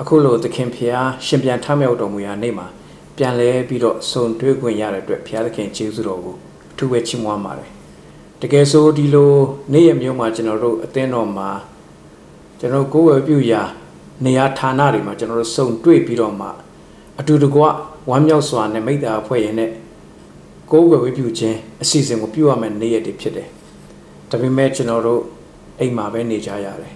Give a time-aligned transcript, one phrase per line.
[0.00, 2.66] အခုလိုသခင်ဖျားရှင်ပြန်ထမြောက်တော်မူရာနေ့မှာ
[3.16, 6.36] ပြန်လဲပြီးတော့စုံတွေ့ခွင့်ရတဲ့အတွက်ဖျားသခင်ကျေးဇူးတော်ကို
[6.72, 7.70] အထူးပဲချီးမွမ်းပါတယ်
[8.40, 9.32] တကယ်ဆိုဒီလို
[9.72, 11.50] နေ့ရက်မျိုးမှာကျွန်တော်တို့အသင်းတော်မှာ
[12.60, 13.62] ကျွန်တော်ကိုယ်ဝယ်ပြုရာ
[14.24, 16.48] နေရာဌာနတွေမှာကျွန်တော်တို့စုံတွေ့ပြီးတော့မှ
[17.20, 17.62] အတူတကွ
[18.10, 19.70] ဝမ်းမြောက်စွာနဲ့မိတ္တာအဖွဲ့ရင်နဲ့
[20.70, 23.48] ကိုယ်ဝယ်ဝပြုခြင်းအစီအစဉ်ကိုပြုရမယ့်နေ့ရက်တွေဖြစ်တယ်
[24.30, 25.22] ဒါပေမဲ့ကျွန်တော်တို့
[25.80, 26.94] အိမ်မှာပဲနေကြရတယ်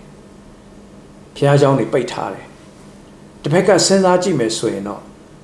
[1.37, 2.46] ဖျားเจ้าတွေပိတ်ထားတယ်
[3.42, 5.02] တစ်ဖက်ကစဉ်းစားကြည့်မယ်ဆိုရင်တော့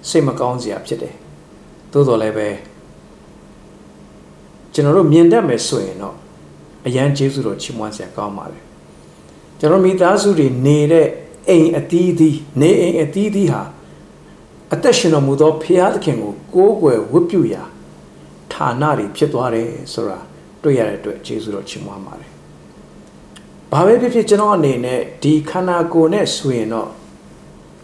[0.10, 1.16] စိတ်မကောင်းစရာဖြစ်တယ်
[1.92, 2.50] သို့တော်လည်းပဲ
[4.74, 6.16] ကျွန်တော်တို့မြင်တတ်မယ်ဆိုရင်တော့
[6.88, 8.64] အရန်ကျေးဇူးတော်ချီးမွမ်းစရာကောင်းပါတယ်
[9.60, 11.08] ကျွန်တော်မိသားစုတွေနေတဲ့
[11.50, 13.64] အိမ်အသီးသီးနေအိမ်အသီးသီးဟာ
[14.74, 17.64] အသက်ရှင်တော်မူသောဖရာသခင်ကိုကိုးကွယ်ဝတ်ပြုရာ
[18.54, 20.20] ဌာနတွေဖြစ်သွားတယ်ဆိုတာ
[20.64, 22.32] တွေ့ရတဲ့အတွက်ကျေးဇူးတော်ချီးမွမ်းပါတယ်။
[23.72, 26.90] ဘာပဲဖြစ်ဖြစ်ကျွန်တော်အနေနဲ့ဒီခန္ဓာကိုယ်နဲ့ဆိုရင်တော့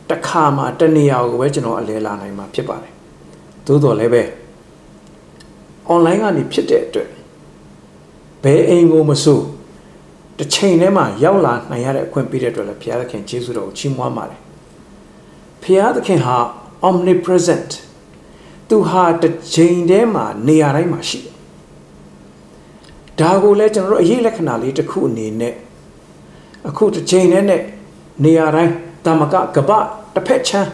[0.10, 2.94] တစ်ခါမှတနေရာကိုပဲကျွန်တော်အလဲလာနိုင်မှာဖြစ်ပါတယ်။
[3.66, 4.24] သို့တော်လည်းပဲ
[5.94, 7.10] online ကနေဖြစ်တဲ့အတွက်
[8.44, 9.40] ဘယ်အိမ်ကိုမဆို
[10.38, 14.40] တစ်ချိန်ထဲမှာရောက်လာနိုင်ရတဲ့အခွင့်ပေးတဲ့အတွက်လည်းဘုရားသခင်ကျေးဇူးတော်ကိုချီးမွမ်းပါတယ်။
[15.64, 16.38] ဘုရားသခင်ဟာ
[16.88, 17.72] omnipresent
[18.70, 21.34] သူဟာတစ်ချိန်ထဲမှာနေရာတိုင်းမှာရှိတယ်။
[23.20, 25.54] ဒါကိုလည်းကျွန်တော်တို့အရေးလက္ခဏာလေးတစ်ခုအနေနဲ့
[26.70, 27.62] အခုတစ်ချိန်ထဲနဲ့
[28.24, 28.74] နေရာတိုင်း
[29.06, 29.72] တာမကကပ
[30.14, 30.70] တစ်ဖက်ချမ်း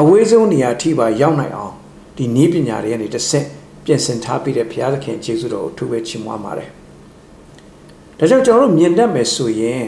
[0.00, 1.74] အဝေးဆုံးနေရာထိပါရောက်နိုင်အောင်
[2.16, 3.46] ဒီနည်းပညာတွေကနေတစ်ဆင့်
[3.84, 6.70] ပြင်ဆင်ထားပြီးတဲ့ဘုရားသခင်ကျေးဇူးတော်ကိုထူးပဲချီးမွမ်းပါတယ်။
[8.18, 9.86] ဒါကြောင့်ကျွန်တော်တို့မြင်တတ်မယ်ဆိုရင်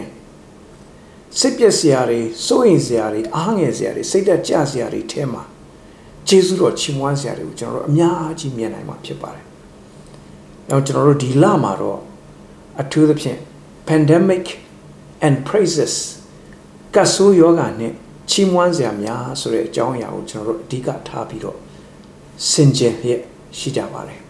[1.38, 5.42] စိတ်ပျက်စရာတွေစိုးရိမ်စရာတွေအားငယ်စရာတွေစိတ်သက်ကြစရာတွေထဲမှာ
[6.28, 9.44] ကျေးဇူးတော်ချီးမွမ်းစရာတွေကိုကျွန်တော်တို့အများကြီးမြင်နိုင်မှာဖြစ်ပါတယ်။
[10.68, 11.98] နောက်ကျွန်တော်တို့ဒီလမှာတော့
[12.80, 13.38] အထူးသဖြင့်
[13.88, 14.44] pandemic
[15.26, 15.94] and praises
[16.94, 17.92] ကဆူယောဂာနဲ့
[18.30, 21.56] ချီးမွမ်းစရာများဆိုတဲ့အကြောင်းအရာကိုကျွန်တော်တို့အဓိကထားပြီးတော့
[22.50, 23.20] စင်ကြယ်ရဲ့
[23.58, 24.20] ရှိကြပါတယ်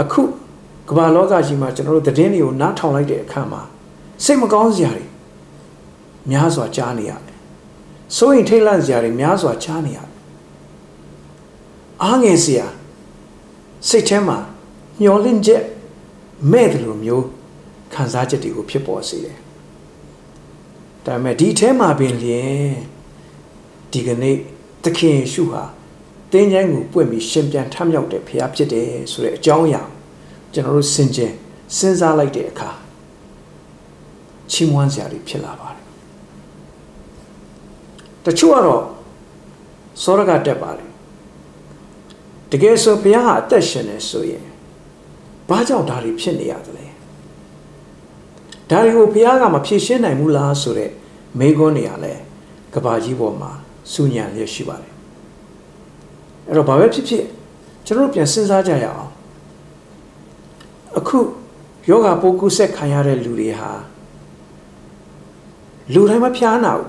[0.00, 0.22] အခု
[0.88, 3.62] ကမ္ဘာလောကကြီးမှာကျွန်တော်တို့သတင်းတွေကိုနားထောင်လိုက်တဲ့အခါမှာ
[4.24, 5.06] စိတ်မကောင်းစရာတွေ
[6.30, 7.38] များစွာကြားနေရတယ်
[8.16, 10.10] စိုးရင်ထိတ်လန့်စရာတွေများစွာကြားနေရတယ်
[12.02, 12.66] အားငယ်စရာ
[13.88, 14.38] စိတ်ထဲမှာ
[15.02, 15.62] မျောလင့်ချက်
[16.52, 17.24] မဲ့တယ်လို့မျိုး
[17.94, 19.38] ခံစားချက်တွေကိုဖြစ်ပေါ်စေတယ်
[21.06, 22.72] ဒါပေမဲ့ဒီထဲမှာပင်လျင်
[23.92, 24.36] ဒီကနေ့
[24.84, 25.64] သခင်ယေရှုဟာ
[26.32, 29.82] တင်းကျန်းကိုပွင့်ပြီးရှင်ပြန်ထမြောက်တဲ့ဖခင်ဖြစ်တယ်ဆိုတဲ့အကြောင်းအရာ
[30.52, 31.32] ကျွန်တော်တို့စင်ကြင်
[31.76, 32.70] စဉ်းစားလိုက်တဲ့အခါ
[34.50, 35.84] ချီးမွမ်းစရာတွေဖြစ်လာပါတယ်
[38.24, 38.84] တချို့ကတော့
[40.02, 40.90] စောရကတက်ပါတယ်
[42.50, 44.46] တကယ်ဆိုဘုရားဟာအသက်ရှင်နေဆိုရင်
[45.48, 46.79] ဘာကြောင့်ဒါတွေဖြစ်နေရသလဲ
[48.70, 50.90] ဒါတွေကိုဘုရားကမဖြေရှင်းနိုင်ဘူးလားဆိုတဲ့
[51.38, 52.14] မေးခွန်းတွေရလဲ
[52.74, 53.50] ကဘာကြီးပေါ်မှာ
[53.92, 54.94] စူညံလျက်ရှိပါတယ်
[56.46, 57.24] အဲ့တော့ဘာပဲဖြစ်ဖြစ်
[57.86, 59.10] ကျွန်တော်တို့ပြန်စဉ်းစားကြရအောင်
[60.98, 61.18] အခု
[61.88, 63.70] ယောဂပိုးကူးဆက်ခံရတဲ့လူတွေဟာ
[65.92, 66.88] လူတိုင်းမဖျားနာဘူး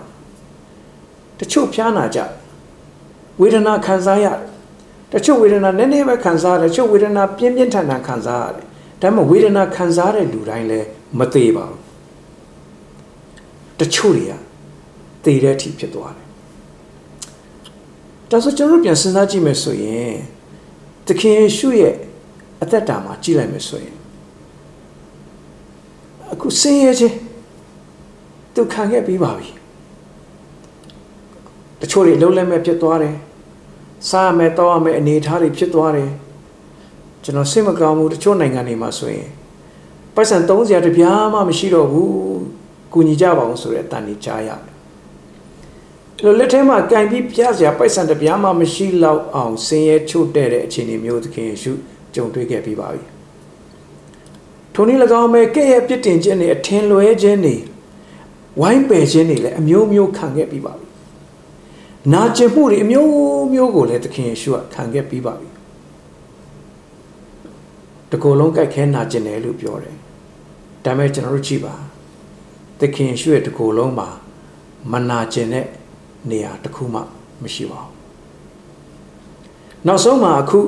[1.39, 2.19] တချို့ဖျားနာကြ
[3.41, 4.39] ဝေဒနာခံစားရတယ်
[5.13, 8.65] တချို့ဝေဒနာနည်းနည်းပဲခံစားရတယ်တချို့ဝေဒနာပြင်းပြင်းထန်ထန်ခံစားရတယ်
[9.01, 10.87] ဒါပေမဲ့ဝေဒနာခံစားတဲ့လူတိုင်းလည်း
[11.19, 11.79] မသေးပါဘူး
[13.79, 14.33] တချို့တွေက
[15.23, 16.27] သေတဲ့အထိဖြစ်သွားတယ်
[18.29, 20.13] ဒါဆိုကျွန်တော်ပြန်စဉ်းစားကြည့်မယ်ဆိုရင်
[21.07, 21.95] သခင်ယေရှုရဲ့
[22.61, 23.95] အသက်တာမှာကြည့်လိုက်မယ်ဆိုရင်
[26.31, 27.15] အခုဆင်းရဲခြင်း
[28.55, 29.49] သူခံခဲ့ပြီးပါပြီ
[31.81, 33.15] တချို့တွေလုံးလက်မဲ့ဖြစ်သွားတယ်
[34.09, 36.09] စားရမယ်တောင်းရမယ်အနေအထားတွေဖြစ်သွားတယ်
[37.23, 39.29] ကျွန်တော်စိတ်မကောင်းဘူးတချို့နိုင်ငံတွေမှာဆိုရင်
[40.21, 42.41] ပတ်စံ30တပြားမှမရှိတော့ဘူး
[42.93, 44.71] ကူညီကြပါအောင်ဆိုတဲ့အတန်ကြီးကြားရတယ်
[46.23, 51.71] လိုလက်ထဲမှာကင်ပြီးပြစရာပိုက်ဆံတပြားမှမရှိတော့အောင်ဆင်းရဲချို့တဲ့တဲ့အခြေအနေမျိုးသခင်ယေရှု
[52.15, 53.03] ကြုံတွေ့ခဲ့ပြီးပါပြီ
[54.73, 57.55] ထိုနည်း၎င်းပဲကဲ့ရဲ့ပြစ်တင်ခြင်းတွေအထင်လွဲခြင်းတွေ
[58.59, 60.85] ဝိုင်းပယ်ခြင်းတွေလည်းအမျိုးမျိုးခံခဲ့ပြီးပါပြီ
[62.13, 63.11] နာကျင်မှုတွေအမျိုး
[63.53, 65.49] မျိုးကိုလည်းသခင်ယေရှုကခံခဲ့ပြီးပါပြီ
[68.11, 70.00] တကိုယ်လုံးကြိုက်ခဲနာကျင်တယ်လို့ပြောတယ်
[70.85, 71.73] ဒါပေမဲ့ကျွန်တော်တို့ကြည့်ပါ
[72.79, 74.07] သခင်ယေရှုရဲ့တကိုယ်လုံးမှာ
[74.91, 75.65] မနာကျင်တဲ့
[76.29, 76.99] နေရာတစ်ခုမှ
[77.43, 77.91] မရှိပါဘူး
[79.87, 80.59] နောက်ဆုံးမှာအခု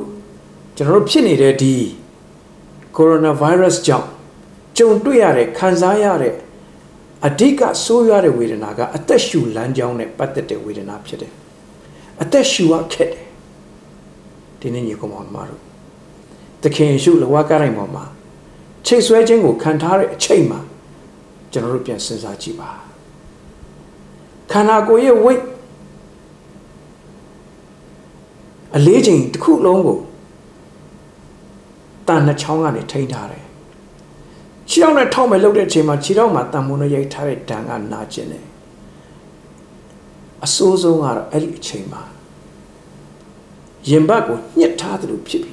[0.76, 1.74] ကျွန်တော်တို့ဖြစ်နေတဲ့ဒီ
[2.96, 4.08] ကိုရိုနာဗိုင်းရပ်စ်ကြောင့်
[4.78, 6.34] ကြုံတွေ့ရတဲ့ခံစားရတဲ့
[7.26, 11.34] အဓိကဆိုးရွားတဲ့ဝေဒနာကအသက်ရှူလမ်းကြောင်းနဲ့ပတ်သက်တဲ့ဝေဒနာဖြစ်တယ်
[12.22, 13.26] အသက်ရှူရခက်တယ်
[14.60, 15.62] ဒီနေ့ညီကောင်မတို့
[16.62, 18.04] သခင်ရှုလဝါကားတိုင်းပေါ်မှာ
[18.86, 20.60] ချိတ်ဆွဲခြင်းကိုခံထားတဲ့အချိန်မှာ
[21.52, 22.72] ကျွန်တော်တို့ပြန်စဉ်းစားကြည့်ပါ
[24.52, 25.44] ခန္ဓာကိုယ်ရဲ့ဝိတ်
[28.76, 30.00] အလေးချိန်တစ်ခုလုံးကို
[32.08, 33.46] တန်နှချောင်းကနေထိန်းထားတယ်
[34.70, 38.46] ခြေထောက်နဲ့ထောက်မဲ့လှုပ်တဲ့အချိန်မှာခြေထောက်မှာတန်မုံနဲ့ရိုက်ထားတဲ့ဒဏ်ကနာကျင်တယ်
[40.46, 42.02] အဆိုးဆုံးကတော့အဲ့ဒီအချိန်မှာ
[43.90, 45.53] ရင်ဘတ်ကိုညှစ်ထားသလိုဖြစ်ပြီ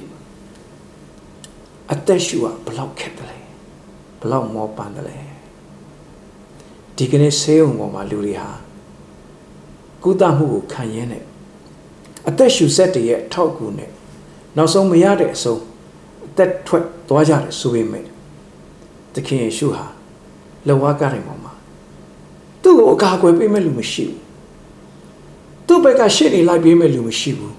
[1.93, 3.37] အသက်ရှူကဘလောက်ခက်တယ်လဲ
[4.21, 5.17] ဘလောက်မောပန်းတယ်လဲ
[6.95, 8.51] ဒီကနေ့ဆေးရုံပေါ်မှာလူတွေဟာ
[10.03, 11.23] ကုသမှုကိုခံရင်းနဲ့
[12.27, 13.91] အသက်ရှူဆက်တည်းရဲ့အထောက်အကူနဲ့
[14.57, 15.61] နောက်ဆုံးမရတဲ့အဆုံး
[16.27, 18.05] အသက်ထွက်သွားကြတယ်ဆိုပေမဲ့
[19.13, 19.85] သခင်ယေရှုဟာ
[20.67, 21.53] လောကကတိုင်းပေါ်မှာ
[22.61, 24.19] သူ့ကိုအကာအကွယ်ပေးမဲ့လူမရှိဘူး
[25.67, 27.55] သူ့ဘက်ကရှေ့နေလိုက်ပေးမဲ့လူမရှိဘူး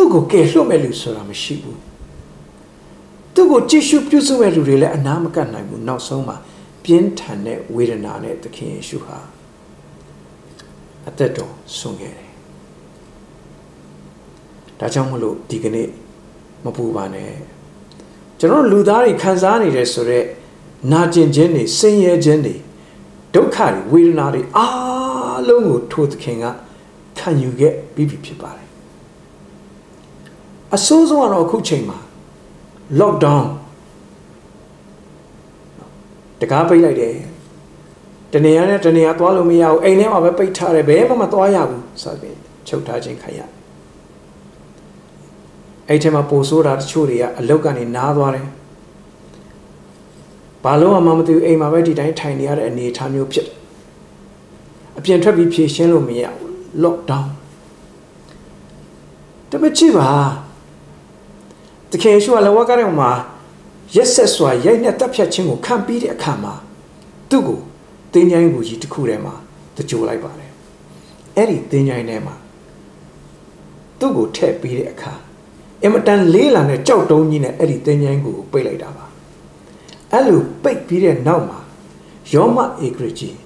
[0.00, 1.78] သူ့ကိုကယ်လွှတ်မဲ့လူဆိုတာမရှိဘူး
[3.34, 6.36] သူ့ကိုကြည့်ရှုပြုစုမဲ့လူတွေလည်းအနာမကတ်နိုင်ဘူးနောက်ဆုံးမှာ
[6.84, 9.18] ပြင်းထန်တဲ့ဝေဒနာနဲ့သခင်ယေရှုဟာ
[11.08, 12.28] အသက်တော်ဆုံးခဲ့တယ်
[14.78, 15.88] ဒါကြောင့်မလို့ဒီကနေ့
[16.64, 17.30] မပူပါနဲ့
[18.38, 20.26] ကျွန်တော်လူသားတွေခံစားနေတယ်ဆိုတော့
[20.92, 22.56] နာကျင်ခြင်းတွေဆင်းရဲခြင်းတွေ
[23.34, 26.44] ဒုက္ခတွေဝေဒနာတွေအားလုံးကိုထိုသခင်က
[27.18, 28.69] ခံယူခဲ့ပြီးပြီဖြစ်ပါတယ်
[30.76, 31.98] အဆိုးဆုံးကတော့အခုချိန်မှာ
[33.00, 33.44] lockdown
[36.40, 37.14] တကားပိတ်လိုက်တယ်
[38.32, 42.36] တနေရာနဲ့တနေရာသွားလို့မရဘူးအိမ်ထဲမှာပဲပိတ်ထားတယ်ဘယ်မှမသွားရဘူးဆိုပြီး
[42.68, 43.40] ချုပ်ထားခြင်းခံရ
[45.88, 48.46] အဲ့ထဲမှာပိုဆိုးတာတချို့တွေကအလုတ်ကနေနားသွားတယ်
[50.64, 53.56] ဘာလို့မှမသိဘူးအိမ်မှာပဲဒီတိုင်းထိုင်နေရတဲ့အနေအထားမျိုးဖြစ်တယ်
[54.98, 56.50] အပြင်ထွက်ပြီးဖြည့်ရှင်းလို့မရဘူး
[56.84, 57.26] lockdown
[59.50, 60.10] တမချစ်ပါ
[61.90, 63.10] တခင်ရှုကလည်းဝါကရဲမှာ
[63.94, 66.54] ရက်ဆက်စွာရိုက်နှက်တပ်ဖြတ်ခြင်းကိုခံပြီးတဲ့အခါမှာ
[67.30, 67.60] သူ့ကို
[68.12, 69.34] တင်းချိုင်းကိုကြီးတစ်ခုထဲမှာ
[69.76, 70.50] တကြိုလိုက်ပါတယ်
[71.36, 72.34] အဲ့ဒီတင်းချိုင်းထဲမှာ
[73.98, 75.12] သူ့ကိုထည့်ပြီးတဲ့အခါ
[75.82, 79.06] အင်မတန်လေးလာတဲ့ကြောက်တုံးကြီးနဲ့အဲ့ဒီတင်းချိုင်းကိုပိတ်လိုက်တာပါ
[80.12, 81.58] အဲ့လိုပိတ်ပြီးတဲ့နောက်မှာ
[82.34, 83.36] ယောမဧကရကြီး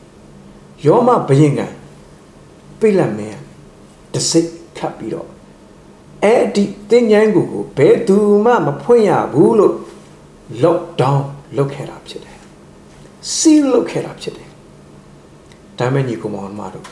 [0.86, 1.60] ယောမဘယင်က
[2.80, 3.38] ပိတ်လက်မင်း
[4.12, 4.48] တစိတ်
[4.78, 5.28] ခတ်ပြီးတော့
[6.24, 9.74] အဲ့ဒီတင်းချိုင်းကိုကိုဘယ်သူမှမဖွင့်ရဘူးလို့
[10.62, 11.22] lockdown
[11.56, 12.38] လုပ်ခဲ့တာဖြစ်တယ်
[13.34, 14.50] seal လုပ်ခဲ့တာဖြစ်တယ်
[15.78, 16.86] ဒါမဲ့ညီကောင်မတို့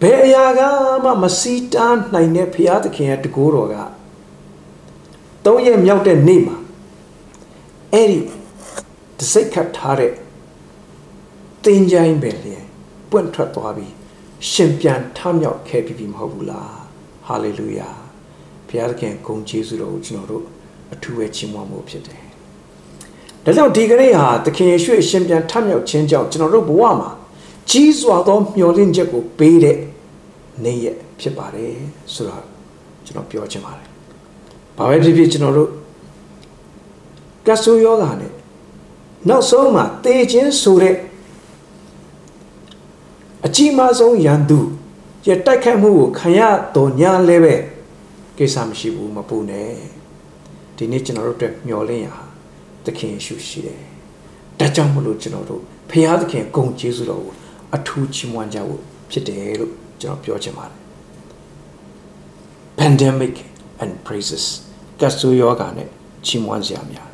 [0.00, 0.60] ဘယ်အရာက
[1.04, 3.76] မှမစီးတားနိုင်တဲ့ဘုရားသခင်ရဲ့တကိုးတော်က
[5.44, 6.56] သုံးရက်မြောက်တဲ့နေ့မှာ
[7.92, 8.18] အဲ့ဒီ
[9.18, 10.12] တစိတ်ခတ်ထားတဲ့
[11.64, 12.56] တင်ကြိုင်းပဲလေ
[13.10, 13.92] ပွင့်ထွက်သွားပြီး
[14.50, 16.72] ရှင်ပြန်ထမြောက်ခဲ့ပြီမဟုတ်ဘူးလား
[17.26, 17.88] ဟာလေလုယာ
[18.68, 20.44] ဘုရားသခင်ဂုဏ်ကျေးဇူးတော်ကိုကျွန်တော်တို့
[20.92, 22.22] အထူးပဲချီးမွမ်းမှုဖြစ်တယ်
[23.44, 27.10] ဒါကြောင့်ဒီကနေ့ဟာသခင်ယေရှုရှင်ပြန်ထမြောက်ခြင်းကြောင့်ကျွန်တော်တို့ဘဝမှာ
[27.70, 29.76] ကြီးစွာသောမျှော်လင့်ချက်ကိုပေးတဲ့
[30.64, 31.72] နေ့ရက်ဖြစ်ပါတယ်
[32.14, 32.44] ဆိုတော့
[33.06, 33.88] ကျွန်တော်ပြောချင်ပါတယ်။
[34.78, 35.70] ဘာပဲဖြစ်ဖြစ်ကျွန်တော်တို့
[37.46, 38.32] ကတ်ဆိုးယောဂါနဲ့
[39.28, 40.96] နောက်ဆုံးမှာတေခြင်းဆိုတဲ့
[43.46, 44.58] အကြီးမားဆုံးရန်သူ
[45.26, 46.40] ရတိုက်ခတ်မှုကိုခံရ
[46.74, 47.54] တော်ညာလဲပဲ
[48.38, 49.74] ကိစ္စမရှိဘူးမပူနဲ့
[50.76, 52.08] ဒီနေ့ကျွန်တော်တို့အတွက်မျှော်လင့်ရ
[52.84, 53.80] သခင်ရှုရှိတယ်။
[54.58, 57.34] ဒါကြောင့်မလို့ကျွန်တော်တို့ဖခင်သခင်ဂုဏ်ကျေးဇူးတော်ကို
[57.76, 58.80] အထူးချီးမွမ်းကြဖို့
[59.10, 60.78] ဖြစ်တယ်လို့ကျွန်တော်ပြောချင်ပါတယ်
[62.78, 63.34] pandemic
[63.82, 64.44] and praises
[65.00, 65.88] ကတ်ဆူယောဂါနဲ့
[66.26, 67.08] ချီးမွမ်းစရာများ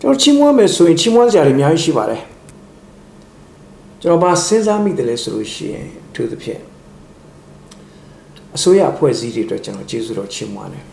[0.00, 2.22] ကျွန်တော်ချီးမွမ်းမယ်ဆိုရင်ချီးမွမ်းစရာတွေအများကြီးရှိပါတယ်
[4.02, 6.62] ကျွန်တော်ဘာစဉ်းစားမိတယ်လဲဆိုလို့ရှိရင်အထူးသဖြင့်
[8.56, 10.84] အစိုးရအဖွဲ့အစည်းတွေအတွက်ကျွန်တော်ကျေးဇူးတော်ချီးမွမ်းတယ်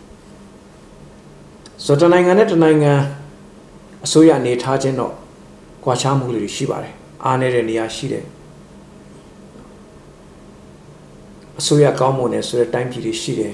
[1.86, 2.94] ဆိုတော့တနိုင်ငံနဲ့တနိုင်ငံ
[4.06, 5.14] အစိုးရအနေထားခြင်းတော့
[5.84, 6.94] ကွာခြားမှုတွေရှိပါတယ်
[7.26, 8.26] အားနေတဲ့နေရာရှိတယ်
[11.60, 13.54] အစိုးရကောင်းမွန်တယ်ဆိုတဲ့တိုင်းပြည်တွေရှိတယ်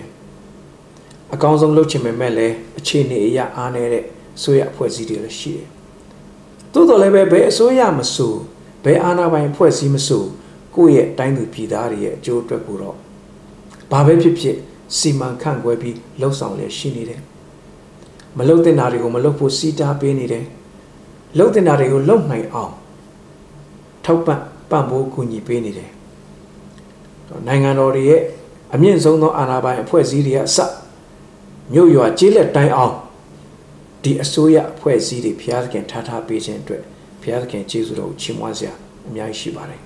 [1.33, 4.03] အကောင်းဆုံးလုပ်ချင်ပေမဲ့လည်းအခြေအနေအရအားနေတဲ့
[4.37, 5.67] အစိုးရအဖွဲ့အစည်းတွေလည်းရှိတယ်
[6.73, 8.33] သို့တော်လည်းပဲဘယ်အစိုးရမဆို
[8.83, 10.23] ဘယ်အာဏာပိုင်အဖွဲ့အစည်းမဆို
[10.75, 12.95] ကိုယ့်ရဲ့တိုင်းသူပြည်သားတွေရဲ့အကျိုးအတွက်ကိုတော့
[13.91, 14.55] ဘာပဲဖြစ်ဖြစ်
[14.97, 17.21] စီမံခန့်ခွဲပြီးလှုပ်ဆောင်လျက်ရှိနေတယ်
[18.37, 20.45] မလှုပ်တဲ့နာတွေကိုမလှုပ်ဖို့စီတာပေးနေတယ်
[21.37, 22.73] လှုပ်တဲ့နာတွေကိုလှုပ်နိုင်အောင်
[24.05, 25.91] ထောက်ပံ့ပံ့ပိုးကူညီပေးနေတယ်
[27.47, 28.21] နိုင်ငံတော်တွေရဲ့
[28.73, 30.57] အမြင့်ဆုံးသောအာဏာပိုင်အဖွဲ့အစည်းတွေကအစ
[31.73, 32.95] မြို့ရွာကျေးလက်တိုင်းအောင်
[34.03, 36.83] ဒီအစိုးရအဖွဲ့အစည်းတွေဘုရားသခင်ထားထားပေးခြင်းအတွက်
[37.21, 38.73] ဘုရားသခင်ကျေးဇူးတော်ကိုချီးမွမ်းစရာ
[39.07, 39.81] အများကြီးရှိပါတယ်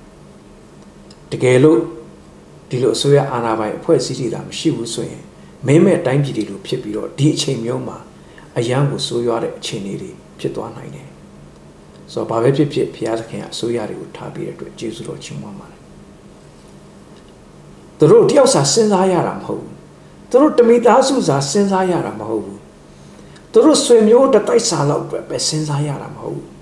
[1.31, 1.79] တကယ်လို့
[2.69, 5.23] ဒီလိုအစိုးရအာဏာပိုင်အဖွဲ့အစည်းတွေသာမရှိဘူးဆိုရင်
[5.67, 7.97] မင်းမဲ့တိုင်းပြည်တွေလိုဖြစ်ပြီးတော့ဒီအချိန်မျိုးမှာ
[8.57, 11.07] အယံကိုဆိုးရွားတဲ့အခြေအနေတွေဖြစ်သွားနိုင်တယ်
[12.11, 15.79] ဆိုတော့ဘာပဲဖြစ်ဖြစ်ဘုရားသခင်ကအစိုးရတွေကိုထားပြီးတဲ့အတွက်ကျေးဇူးတော်ချီးမွမ်းပါတယ်
[17.97, 19.73] သူတို့တယောက်စာစဉ်းစားရတာမဟုတ်ဘူး
[20.31, 22.59] သူတို့တမိသားစုစာစဉ်းစားရတာမဟုတ်ဘူး
[23.51, 26.52] သူတို့ဆွေမျိုးတတိုက်စာလောက်အတွက်ပဲစဉ်းစားရတာမဟုတ်ဘူး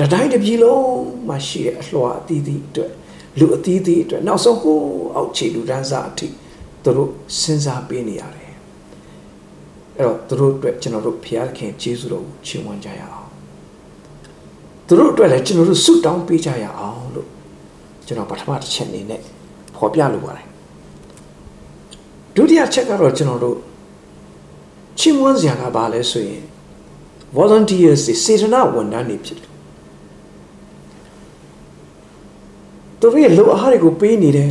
[0.00, 0.84] တတိုင်းတစ်ပြည်လုံး
[1.28, 2.92] မှာရှိတဲ့အလှော်အသီးသီးအတွက်
[3.38, 4.78] လူအသီးသီးအတွက်နောက်ဆုံးကို
[5.16, 6.26] အောက်ခြေလူဒန်းစားအထိ
[6.84, 8.52] သူတို့စဉ်းစားပေးနေရတယ်
[9.96, 13.28] အဲ့တော့သူတို့အတွက်ကျွန်တော်တို့ဘုရားခင်ကျေးဇူးတော်ကိုချီးမွမ်းကြရအောင်
[14.86, 17.28] သူတို့အတွက်လည်းကျွန်တော်တို့ဆုတောင်းပေးကြရအောင်လို့
[18.06, 19.20] ကျွန်တော်ပထမတစ်ချက်အနေနဲ့
[19.76, 20.46] ဖော်ပြလိုပါတယ်
[22.34, 23.56] ဒုတိယချက်ကတော့ကျွန်တော်တို့
[24.98, 26.44] ချီးမွမ်းစရာကဘာလဲဆိုရင်
[27.36, 29.49] volunteers စေတနာဝန်ထမ်းတွေဖြစ်တယ်
[33.00, 34.50] သူတို့ရဲ့လိုအားတွေကိုပေးနေတယ်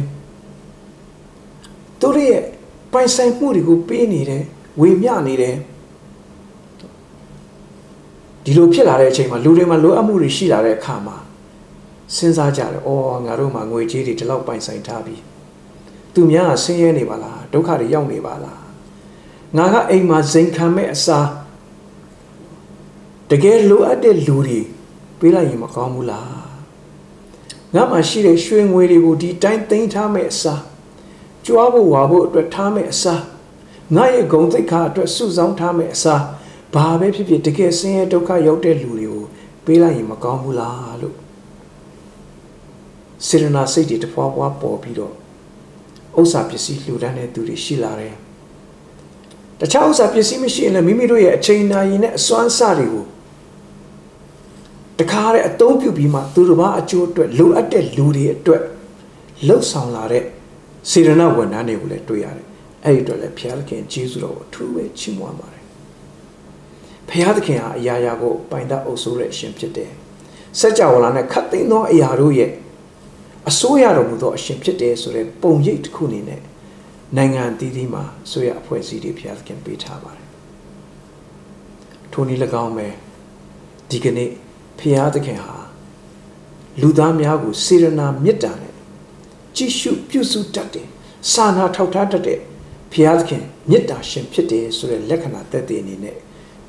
[1.99, 2.41] သူတို့ရဲ့
[2.93, 4.43] ပိုင်ဆိုင်မှုတွေကိုပေးနေတယ်
[4.81, 5.55] ဝေမျှနေတယ်
[8.43, 11.17] ဒီလိုဖြစ်လာတဲ့အချိန်မှာလူတွေမှာလိုအပ်မှုတွေရှိလာတဲ့အခါမှာ
[12.15, 15.15] စဉ်းစားကြတယ်။အော်ငါတို့မှာငွေကြေးတွေဒီလောက်ပိုင်ဆိုင်ထားပြီ။
[16.13, 18.59] သူများကဆင်းရဲနေပါလား။ဒုက္ခတွေရောက်နေပါလား။
[19.57, 21.29] ငါကအိမ်မှာဇိမ်ခံမဲ့အစား
[23.29, 24.59] တကယ်လိုအပ်တဲ့လူတွေ
[25.19, 26.39] ပေးလိုက်ရင်မကောင်းဘူးလား။
[27.75, 30.61] ငါမှရှိတဲ့ရွှေငွေတွေကိုဒီတိုင်းသိမ်းထားမဲ့အစား
[31.45, 33.21] ကြွားဖို့ဝါဖို့အတွက်ထားမဲ့အစား
[33.95, 36.23] ငါရဲ့ဂုံသိက္ခာအတွက်စုဆောင်းထားမဲ့အစား
[36.73, 39.23] ဘာပဲဖြစ်ဖြစ်တကယ်ဆင်းရဲဒုက္ခရောက်တဲ့လူတွေကို
[39.65, 41.15] ပေးလိုက်ရင်မကောင်းဘူးလားလို့
[43.27, 45.13] စေရနာစိတ်တွေတဖွာဖွာပေါ်ပြီးတော့
[46.19, 48.15] ဥစ္စာပစ္စည်းလှူဒန်းတဲ့သူတွေရှိလာတယ်
[49.59, 53.05] တခြားဥစ္စာပစ္စည်းမရှိရင်လည်းမိမိတို့ရဲ့အချိန်နာရီနဲ့အစွမ်းစတွေကို
[54.99, 58.63] တခါတဲ့အသုံးပြုပြီးမှသူတို့ဘာအကျိုးအတွက်လိုအပ်တဲ့လူတွေအတွက်
[59.47, 60.23] လှုပ်ဆောင်လာတဲ့
[60.89, 62.45] စေရနာဝန်ထမ်းတွေကိုလည်းတွေ့ရတယ်
[62.85, 65.63] အဲ့ဒီအတွက်လည်းဘုရားသခင်ကျေးဇူးတော်ကိုအထူးပဲချီးမွမ်းပါတယ်
[67.09, 69.91] ဘုရားသခင်ဟာအရာရာကိုပိုင်တတ်အုပ်စိုးတဲ့အရှင်ဖြစ်တယ်
[70.59, 72.51] စัจ java လာနဲ့ခတ်သိမ်းသောအရာတို့ရဲ့
[73.49, 76.41] အစိုးရတော်မူသောအရှင်ဖြစ်တယ်ဆိုတဲ့ပုံရိပ်တစ်ခုအနေနဲ့
[77.17, 80.27] နိုင်ငံအသီးသီးမှာဆိုရအဖွဲ့အစည်းတွေဘုရားသခင်ပေးထားပါတယ်
[82.11, 82.87] ထိုနည်း၎င်းပဲ
[83.89, 84.31] ဒီကနေ့
[84.79, 85.57] ဘုရားသခင်ဟာ
[86.81, 88.73] လူသားများကိုစေရနာမေတ္တာနဲ့
[89.55, 90.87] ကြည်ရှုပြုစုတတ်တယ်
[91.31, 92.39] စာနာထောက်ထားတတ်တဲ့
[92.91, 96.17] ဘုရားသခင်မေတ္တာရှင်ဖြစ်တယ်ဆိုတဲ့လက္ခဏာသက်သေအနေနဲ့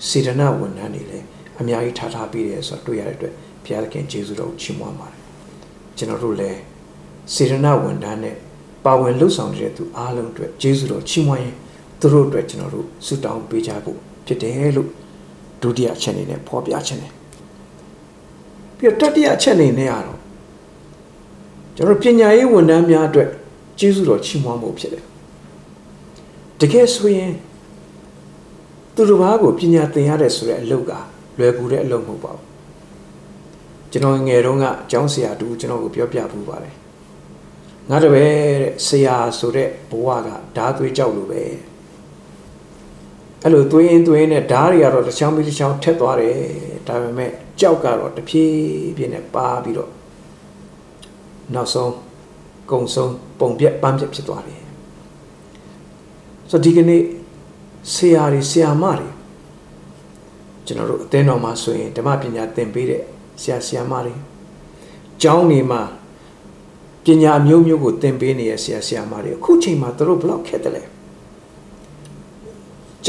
[0.09, 1.27] စေတနာဝန်ထမ်းတွေလည်း
[1.61, 5.19] အများကြီးထားထားပြီးတယ်ဆိုတော့တွေ့ရတဲ့အတွက်ဘုရားသခင်ကျေးဇူးတော်ကိုချီးမွမ်းပါတယ်
[5.97, 6.61] ကျွန်တော်တို့လည်း
[7.35, 8.37] စေတနာဝန်ထမ်းနဲ့
[8.85, 11.55] ပါဝင်လှုပ်ဆောင်နေတဲ့သူအားလုံးအတွက်ကျေးဇူးတော်ချီးမွမ်းရင်
[12.01, 14.89] သူတို့အတွက်ကျွန်တော်တို့ဆုတောင်းပေးကြဖို့ဖြစ်တယ်လို့
[15.63, 17.13] ဒုတိယအချက်အနေနဲ့ဖော်ပြခြင်းတယ်
[18.81, 20.19] ပြီးတော့တတိယအချက်အနေနဲ့ကတော့
[21.77, 23.29] ကျွန်တော်ပညာရေးဝန်ထမ်းများအတွက်
[23.79, 25.05] ကျေးဇူးတော်ချီးမွမ်းဖို့ဖြစ်တယ်
[26.61, 27.33] တကယ်ဆိုရင်
[28.95, 30.93] သူတို့ဘာကိုပညာသင်ရတဲ့ဆိုတဲ့အလုပ်က
[31.39, 32.45] လွယ်ကူတဲ့အလုပ်မဟုတ်ပါဘူး
[33.91, 36.75] ကျွန်တော်ငယ်တုန်းကအကျောင်းဆရာတူကျွန်တော်ကိုပြောပြပူပါတယ်
[37.91, 41.43] ငါတပည့်တဲ့ဆရာဆိုတဲ့ဘဝကဓာသွေးကြောက်လို့ပဲ
[43.45, 46.37] အဲ့လိုသွေးရင်သွေးနဲ့ဓာတ်တွေကတော့တစ်ချောင်းပြီးတစ်ချောင်းထက်သွားတယ်
[46.87, 47.31] ဒါပေမဲ့
[47.61, 48.55] ကြောက်ကတော့တဖြည်း
[48.97, 49.91] ဖြည်းနဲ့ပါပြီးတော့
[51.55, 51.93] နောက်ဆုံး
[52.71, 54.63] ကုံဆုံးပုံပြက်ပန်းပြက်ဖြစ်သွားတယ်
[56.51, 57.03] ဆိုဒီကနေ့
[57.95, 59.09] ဆရာတွေဆရာမတွေ
[60.67, 63.03] ကျွန်တော်တို့အသင်းတော်မှာဆိုရင်ဓမ္မပညာသင်ပေးတဲ့
[63.43, 64.15] ဆရာဆရာမတွေ
[65.23, 65.83] ကျောင်းတွေမှာ
[67.05, 70.83] ပညာမျိုးမျိုးကိုသင်ပေးနေတဲ့ဆရာဆရာမတွေအခုချိန်မှာတို့ဘလောက်ခက်တယ်လဲ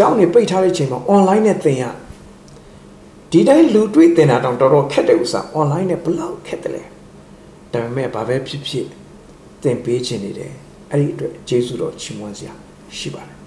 [0.02, 1.84] ကျောင်းတွေပိတ်ထားတဲ့ချိန်မှာ online နဲ့သင်ရ
[3.32, 6.84] ဒီတိုင်းလူတွေ့သင်တာတောင်တော်တော်ခက်တယ်ဥစား online နဲ့ဘလောက်ခက်တယ်လဲ
[7.74, 8.88] ဒါပေမဲ့ဘာပဲဖြစ်ဖြစ်
[9.62, 10.54] သင်ပေးခြင်းနေတယ်
[10.92, 12.54] အဲ့ဒီအတွက်ကျေးဇူးတော်ချီးမွမ်းစရာ
[12.98, 13.38] ရှိပါတယ်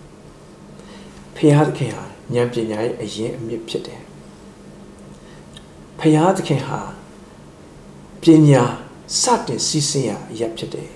[1.36, 4.00] ဖရာသခင်ဟာဉာဏ်ပညာရဲ့အရင်အမြစ်ဖြစ်တယ်
[6.00, 6.80] ဖရာသခင်ဟာ
[8.22, 8.62] ပညာ
[9.20, 10.88] စတင်စီးဆင်းရအရာဖြစ်တယ်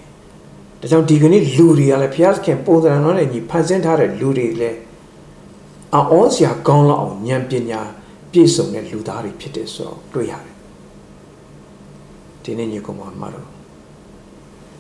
[0.81, 4.79] ဒါကြောင့်ဒီကနေ့လူတွေကလည်းဖရာသခင်ပုံစံတော်နဲ့ညီဖန်ဆင်းထားတဲ့လူတွေလည်း
[5.95, 7.80] အောစရာကောင်းလောက်အောင်ဉာဏ်ပညာ
[8.33, 10.54] ပြည့်စုံတဲ့လူသားတွေဖြစ်တယ်ဆိုတော့တွေ့ရတယ်
[12.42, 13.49] ဒီနေ့ညီကောင်မတို့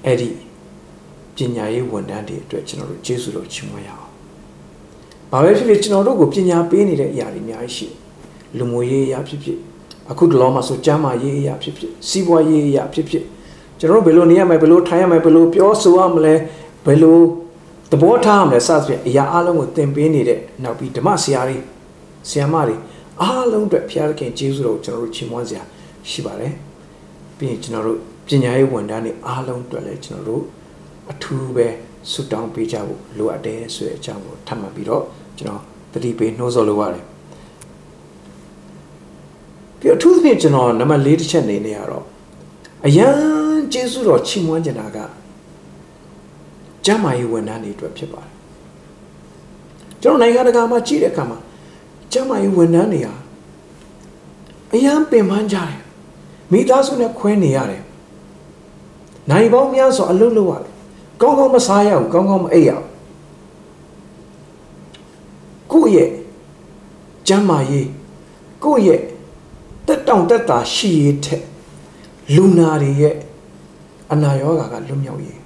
[0.04, 0.28] အဲ့ဒီ
[1.36, 4.08] ပညာရေးဝန်ထမ်းတွေအတွက်ကျွန်တော်တို့ကျေးဇူးတော်ချီးမွမ်းရအောင်။
[5.32, 7.86] ဘာပဲဖြစ်ဖြစ်ကျွန်တော်တို့ကိုပညာပေးနေတဲ့အရာတွေအများကြီးရှိ
[8.58, 9.58] လူမှုရေးအရာဖြစ်ဖြစ်
[10.10, 13.24] အခုတလောမှာဆိုကျမ်းမာရေးအရာဖြစ်ဖြစ်စီးပွားရေးအရာဖြစ်ဖြစ်
[13.78, 16.34] ကျွန်တော်တို့ဘယ်လိုနေရမလဲဘယ်လိုထိုင်ရမလဲဘယ်လိုပြောဆိုရမလဲ
[16.86, 17.18] ဘယ်လို
[17.90, 21.58] သဘောထားရမလဲစသဖြင့်အရာအလုံးကိုသင်ပေးနေတဲ့နောက်ပြီးဓမ္မဆရာတွေ
[22.28, 22.76] ဆရာမတွေ
[23.22, 25.62] အားလုံးအတွက်ဘုရားခင်ကျေးဇူးတော်ကိုကျွန်တော်တို့ချီးမွမ်းစရာ
[26.10, 26.52] ရှိပါတယ်
[27.36, 30.42] ပြီးရင်ကျွန်တော်တို့ပညာရေးဝန်ထမ်းတွေအားလုံးအတွက်လည်းကျွန်တော်တို့
[31.10, 31.66] အထူးပဲ
[32.10, 35.02] ဆုတောင်းပေးကြဖို့လိုအပ်တယ်ဆိုတဲ့အကြောင်းကိုထပ်မံပြီးတော့
[35.38, 37.04] ကျွန်တော်တတိပေးနှိုးဆော်လိုပါတယ်
[39.78, 42.04] ပြီးတော့အထူးသဖြင့်ကျွန်တော်နံပါတ်၄တစ်ချက်နေနေရတော့
[42.86, 43.08] အယံ
[43.72, 44.98] ကျေးဇူးတော်ချီးမွမ်းကြတာက
[46.88, 48.32] ကျမ်းမာရေးဝန်ထမ်းတွေအတွက်ဖြစ်ပါတယ်
[50.02, 51.38] ကျွန်တော်နိုင်ငံတကာမှာကြည့်တဲ့အခါမှာ
[52.12, 53.14] ကျမ်းမာရေးဝန်ထမ်းတွေဟာ
[54.74, 55.76] အယံပင်ပန်းကြတယ်
[56.52, 57.82] မိသားစုနဲ့ခွဲနေရတယ်
[59.30, 60.72] နိုင်ပေါင်းများစွာအလုပ်လုပ်ရတယ်
[61.20, 62.86] ကောင်းကောင်းမစားရဘူးကောင်းကောင်းမအိပ်ရဘူး
[65.72, 66.10] ကိုယ့်ရဲ့
[67.28, 67.88] ကျမ်းမာရေး
[68.64, 69.02] ကိုယ့်ရဲ့
[69.86, 71.42] တက်တောင့်တက်တာရှိရတဲ့
[72.34, 73.16] လူနာတွေရဲ့
[74.12, 75.37] အနာရောဂါကလွတ်မြောက်ရေး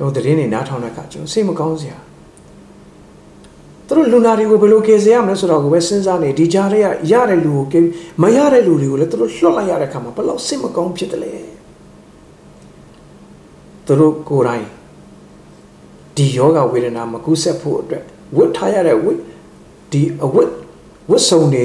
[0.00, 1.98] ကျွန်တော်သတင်းတွေနားထောင်တဲ့အခါကျွန်တော်စိတ်မကောင်းစရာ
[3.86, 7.84] သူတို့လူနာတွေကိုဘယ်လိုကယ်ဆယ်ရမလဲဆိုတော့ကိုပဲစဉ်းစားနေဒီကြားထဲကရတဲ့လူကိုကယ်
[8.22, 11.32] မရတဲ့လူတွေကိုလည်းသူတို့လွှတ်လိုက်ရတဲ့အခါမှာဘယ်လောက်စိတ်မကောင်းဖြစ်တယ်လဲ
[13.86, 14.66] သူတို့ကိုယ်တိုင်
[16.16, 18.04] ဒီယောဂဝေဒနာမကူးဆက်ဖို့အတွက်
[18.36, 19.18] ဝတ်ထားရတဲ့ဝတ်
[19.92, 20.50] ဒီအဝတ်
[21.10, 21.64] ဝတ်စုံတွေ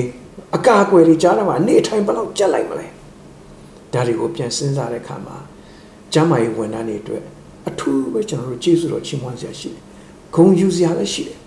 [0.56, 2.88] အကာအကွယ်တွေကြားထဲမှာအနေထိုင်ဘယ်လောက်ကြက်လိုက်မလဲ
[3.94, 5.38] ဒါတွေကိုပြန်စဉ်းစားတဲ့အခါမှာ
[6.14, 7.24] ကျမ်းမာရေးဝန်ထမ်းတွေအတွက်
[7.70, 9.82] အထူးပဲကျွန်တော်တို့ကျေးဇူးတော်ချီးမွမ်းစရာရှိတယ်
[10.34, 11.38] ဂုဏ်ယူစရာလည်းရှိတယ်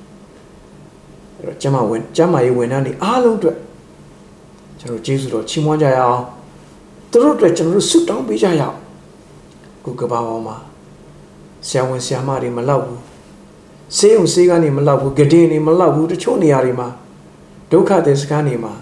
[1.36, 3.56] အဲ့တော့ကျမ်းမာဝင်ကျမ်းမာရေးဝန်ထမ်းတွေအားလုံးအတွက်
[4.80, 6.22] ကျွန်တော်ကျေးဇူးတော်ချီးမွမ်းကြရအောင်
[7.12, 8.76] သူတို့အတွက်ကျွန်တော်တို့ဆုတောင်းပေးကြရအောင်
[9.84, 10.56] ခုကဘာပေါ်မှာ
[11.66, 13.00] ဆရာဝန်ဆရာမတွေမလောက်ဘူး
[13.96, 16.88] ဆေးုံဆေးကနေမလောက်ဘူးဂဒင်းတွေမလောက်ဘူးတချို့နေရာတွေမှာ
[17.70, 18.72] ဒုက္ခတဲ့စကားနေမှာ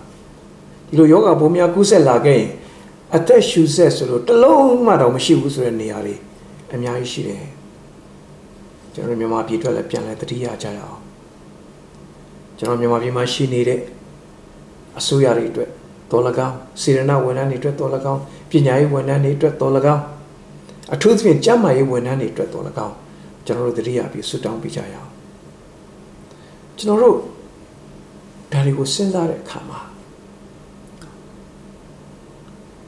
[0.89, 2.51] ဒီလိုယောဂဘုံများကူးဆက်လာခဲ့ရင်
[3.17, 6.15] အသက်ရှူဆက်ဆိုလို့တလုံးမှတော့မရှိဘူးဆိုတဲ့နေရာတွေ
[6.77, 7.45] အများကြီးရှိတယ်
[8.95, 11.01] ကျွန်တော်မြန်မာပြည်အတွက်လည်းပြန်လဲတတိယကြရအောင်
[12.59, 13.81] ကျွန်တော်မြန်မာပြည်မှာရှိနေတဲ့
[14.99, 15.71] အစိုးရတွေအတွက်
[16.11, 20.03] တော်လကောင်းစေရနာဝန်ထမ်းတွေအတွက်တော်လကောင်းပညာရေးဝန်ထမ်းတွေအတွက်တော်လကောင်း
[20.95, 22.95] အထူးသဖြင့်ကျန်းမာရေးဝန်ထမ်းတွေအတွက်တော်လကောင်း
[23.47, 25.11] ကျွန်တော်တို့တတိယပြီးဆွတောင်းပေးကြရအောင်
[26.77, 27.17] ကျွန်တော်တို့
[28.53, 29.81] ဒါတွေကိုစဉ်းစားတဲ့အခါမှာ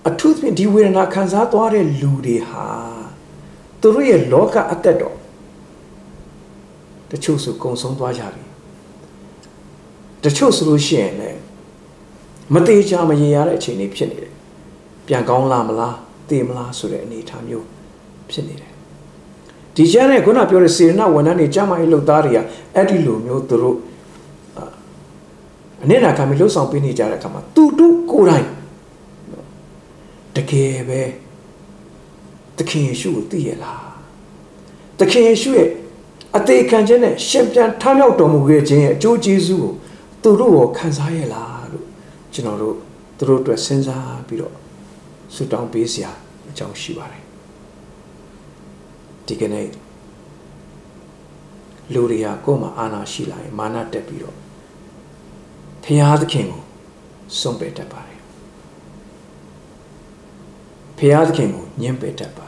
[0.09, 2.98] အထူးသဖြင့်ဒီဝေဒနာခံစားသွားတဲ့လူတွေဟာ
[3.81, 5.17] သူတို့ရဲ့လောကအသက်တော့
[7.11, 8.43] တချို့ဆိုကုံဆုံးသွားကြပြီ
[10.25, 11.41] တချို့ဆိုလို့ရှိရင်လည်း
[12.55, 14.33] မသေးချာမရေရတဲ့အချိန်လေးဖြစ်နေတယ်
[15.07, 15.97] ပြန်ကောင်းလာမလား
[16.29, 17.67] သေမလားဆိုတဲ့အနေအထားမျိုး
[18.31, 18.73] ဖြစ်နေတယ်
[19.75, 22.39] ဒီကျမ်းနဲ့ခုနပြောတဲ့စေရနာဝန်ထမ်းတွေကျမ်းမာရေးလုပ်သားတွေက
[22.75, 23.77] အဲ့ဒီလိုမျိုးသူတို့
[25.83, 28.47] အနစ်နာခံပြီးလှုပ်ဆောင်ပေးနေကြတဲ့အခါမှာသူတို့ကိုယ်တိုင်
[30.37, 31.01] တကယ်ပဲ
[32.59, 33.89] သခင်ယေရှုကိုသိရလား
[34.99, 35.71] သခင်ယေရှုရဲ့
[36.37, 39.73] အသေးခံခြင်းနဲ့ရှင်ပြန်ထမြောက်တော်မူခဲ့ခြင်းရဲ့အကျိုးကျေးဇူးကို
[40.23, 41.87] သူတို့ရောခံစားရလားလို့
[42.35, 42.75] ကျွန်တော်တို့
[43.19, 44.55] သူတို့အတွက်စဉ်းစားပြီးတော့
[45.35, 46.11] ဆုတောင်းပေးစရာ
[46.51, 47.25] အကြောင်းရှိပါတယ်
[49.27, 49.69] ဒီကနေ့
[51.93, 54.37] လူတွေကကိုယ်မှာအာနာရှိလာရင်မာနတက်ပြီးတော့
[55.85, 56.63] ဖရာသခင်ကို
[57.39, 58.21] စွန့်ပယ်တတ်ပါတယ်
[60.99, 62.47] ဖရာသခင်ကိုညှင်းပယ်တတ်ပါ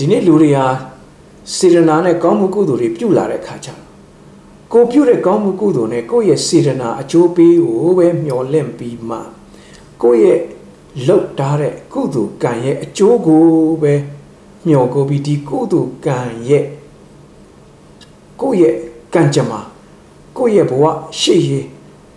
[0.00, 0.66] ဒီနေ့လူတွေဟာ
[1.56, 3.82] စေရနာနဲ့ကောင်းမှုကုသိုလ်တွေပြုလာတဲ့ခါကျတော့
[4.72, 9.18] ကိုပြုတဲ့ကောင်းမှုကုသိုလ်နဲ့ကိုယ့်ရဲ့စေရနာအကျိုးပေးကိုပဲမျှော်လင့်ပြီးမှ
[10.02, 10.40] ကိုယ့်ရဲ့
[11.06, 13.44] လှုပ်ထားတဲ့ကုသိုလ်ကံရဲ့အကျိုးကို
[13.82, 13.94] ပဲ
[14.66, 16.64] မျှော်ကိုပြီးဒီကုသိုလ်ကံရဲ့
[18.40, 18.74] ကိုယ့်ရဲ့
[19.14, 19.60] ကံကြမ္မာ
[20.36, 20.84] ကိုယ့်ရဲ့ဘဝ
[21.20, 21.66] ရှေ့ရေး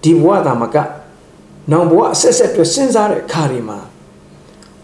[0.04, 0.78] ဒီဘဝသာမက
[1.72, 3.80] နောင်ဘဝအဆက်ဆက်အတွက်စဉ်းစားတဲ့အခါတွေမှာ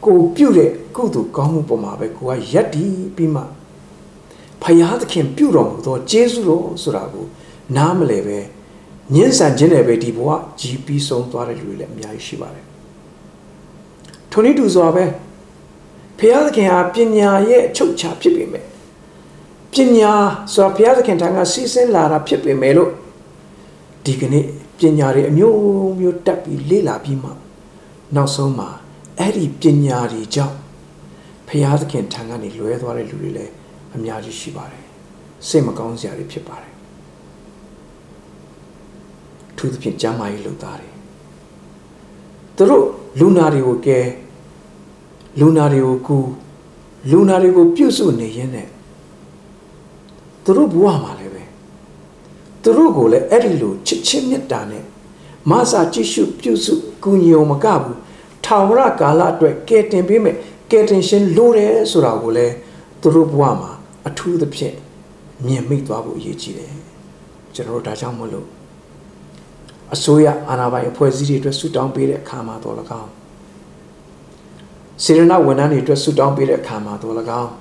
[0.05, 3.43] ကိုပြုတဲ့ ကုသိုလ်ကောင်းမှုပေါ်မှာပဲကိုကယက်တည်ပြီးမှ
[4.61, 7.25] ဖယားသခင်ပြုတော်မူသောကျေးဇူးတော်ဆိုတာကို
[7.77, 8.37] နားမလဲပဲ
[9.13, 10.29] ညှင်းဆန်ခြင်းနဲ့ပဲဒီဘဝ
[10.59, 12.65] ကြီးပြီးဆုံးသွားတဲ့လူတွေလည်းအများကြီးရှိပါတယ်
[14.31, 15.05] ထိုနည်းတူစွာပဲ
[16.19, 18.65] ဖယားသခင်ဟာပညာရဲ့အချုပ်ချာဖြစ်ပေမဲ့
[19.73, 20.13] ပညာ
[20.53, 22.91] ဆိုတာဘုရားသခင်ထံကစီးဆင်းလာတာဖြစ်ပေမဲ့လို့
[24.05, 24.45] ဒီကနေ့
[24.77, 25.59] ပညာတွေအမျိုး
[25.99, 27.31] မျိုးတက်ပြီးလေ့လာပြီးမှ
[28.15, 28.69] နောက်ဆုံးမှာ
[29.19, 30.57] အဲ့ဒီပညာတွေကြောင့်
[31.47, 33.51] ဘုရားသခင်ထံကနေလွဲသွားတဲ့လူတွေလည်း
[33.95, 34.85] အများကြီးရှိပါတယ်
[35.47, 36.73] စိတ်မကောင်းစရာတွေဖြစ်ပါတယ်
[39.57, 40.89] သူသဖြင့်ကျမ်းမာရေးလုပ်သားတွေ
[42.55, 42.85] သူတို့
[43.19, 43.99] လူနာတွေကိုကဲ
[45.39, 46.17] လူနာတွေကိုကူ
[47.11, 48.67] လူနာတွေကိုပြုစုနေရင်းနဲ့
[50.43, 51.43] သူတို့ဘဝမှာလည်းပဲ
[52.63, 54.83] သူတို့ကိုလည်းအဲ့ဒီလိုချစ်ချင်းမေတ္တာနဲ့
[55.49, 57.97] မဆာကြည့်ရှုပြုစုကူညီအောင်မကဘူး
[58.45, 60.37] ထာဝရကာလအတွက်ကယ်တင်ပေးမယ်
[60.71, 62.53] ကယ်တင်ရှင်လိုတယ်ဆိုတာကိုလည်း
[63.01, 63.71] သူတို့ဘဝမှာ
[64.07, 64.75] အထူးသဖြင့်
[65.45, 66.73] မြင်မိသွားဖို့အရေးကြီးတယ်
[67.53, 68.47] ကျွန်တော်တို့ဒါကြောင့်မလို့
[69.93, 73.09] အစိုးရအာဏာပိုင်အဖွဲ့အစည်းတွေအတွက်ဆုတောင်းပေးတဲ့အခါမှာတော့၎င်း
[75.03, 77.51] စေရနာဝန်ထမ်းတွေအတွက်ဆုတောင်းပေးတဲ့အခါမှာတော့၎င်း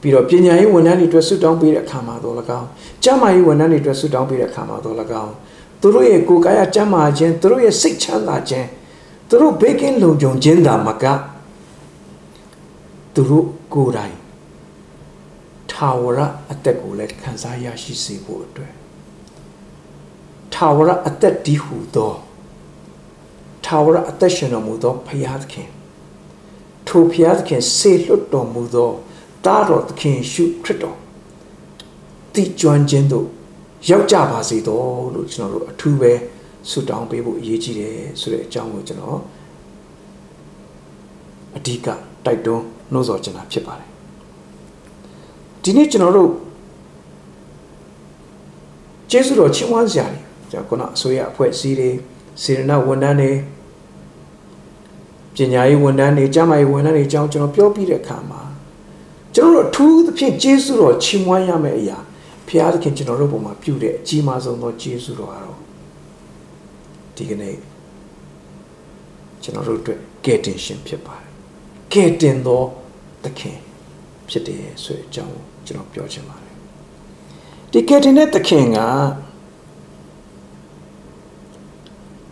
[0.00, 2.66] ပြီးတော့ပညာရေးဝန်ထမ်းတွေအတွက်ဆုတောင်းပေးတဲ့အခါမှာတော့၎င်း
[3.02, 5.32] ကျန်းမာရေးဝန်ထမ်းတွေအတွက်ဆုတောင်းပေးတဲ့အခါမှာတော့၎င်း
[5.80, 8.68] သူတို့ရဲ့ကိုယ်ကာယကျန်းမာခြင်းသူတို့ရဲ့စိတ်ချမ်းသာခြင်း
[9.28, 11.04] သူတို့ဘေးကင်းလုံခြုံခြင်းသာမက
[13.14, 14.16] သူတို့ကိုယ်တိုင်
[15.72, 16.18] ထာဝရ
[16.52, 18.72] အသက်ကိုလည်းခံစားရရှိစေဖို့အတွက်
[20.54, 22.14] ထာဝရအသက်ဒီဟုသော
[23.64, 25.68] ထာဝရအသက်ရှင်တော်မူသောဖရာသခင်
[26.86, 28.90] ထိုဖရာသခင်ဆေလွတ်တော်မူသော
[29.44, 30.96] တားတော်သခင်ရှုခရစ်တော်
[32.34, 33.26] တည်ကျွမ်းခြင်းတို့
[33.88, 36.12] ရောက်ကြပါစေတော်လို့ကျွန်တော်တို့အထူးပဲ
[36.70, 39.18] ဆုတောင်းပေးဖို့အရေးကြီးတယ်ဆိုတဲ့အကြောင်းကိုကျွန်တော်
[41.56, 41.86] အဓိက
[42.24, 43.88] တိုက်တွန်းနှိုးဆော်ချင်တာဖြစ်ပါတယ်
[45.62, 46.30] ဒီနေ့ကျွန်တော်တို့
[49.10, 51.90] ကျေးဇူးတော်ချီးမွမ်းစရာတွေကျွန်တော်ခုနအစိုးရအဖွဲ့အစည်းတွေ
[52.42, 53.30] စေရနာဝန်ထမ်းတွေ
[55.34, 58.42] ပညာရေးဝန်ထမ်းတွေကျန်းမာရေးဝန်ထမ်းတွေအကြောင်းကျွန်တော်ပြောပြတဲ့အခါမှာ
[59.34, 61.98] ကျွန်တော်တို့အထူးသဖြင့်ကျေးဇူးတော်ချီးမွမ်းရမယ့်အရာ
[62.48, 65.67] ဖျားသခင်ကျွန်တော်တို့ပုံမှာပြုတဲ့အကြီးမားဆုံးသောကျေးဇူးတော်ကတော့
[67.18, 67.56] ဒီကနေ့
[69.42, 71.30] ကျွန်တော်တို့အတွက်ကယ်တင်ရှင်ဖြစ်ပါတယ်
[71.92, 72.62] ကယ်တင်သော
[73.24, 73.58] သခင်
[74.28, 76.54] ဖြစ်တယ်ဆိုတဲ့အကြောင်းကိုကျွန်တော်ပြောချင်ပါတယ်
[77.72, 78.78] ဒီကယ်တင်တဲ့သခင်က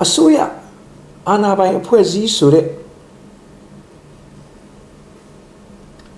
[0.03, 0.39] အစိုးရ
[1.29, 2.67] အာဏာပိုင်အဖွဲ့အစည်းဆိုတဲ့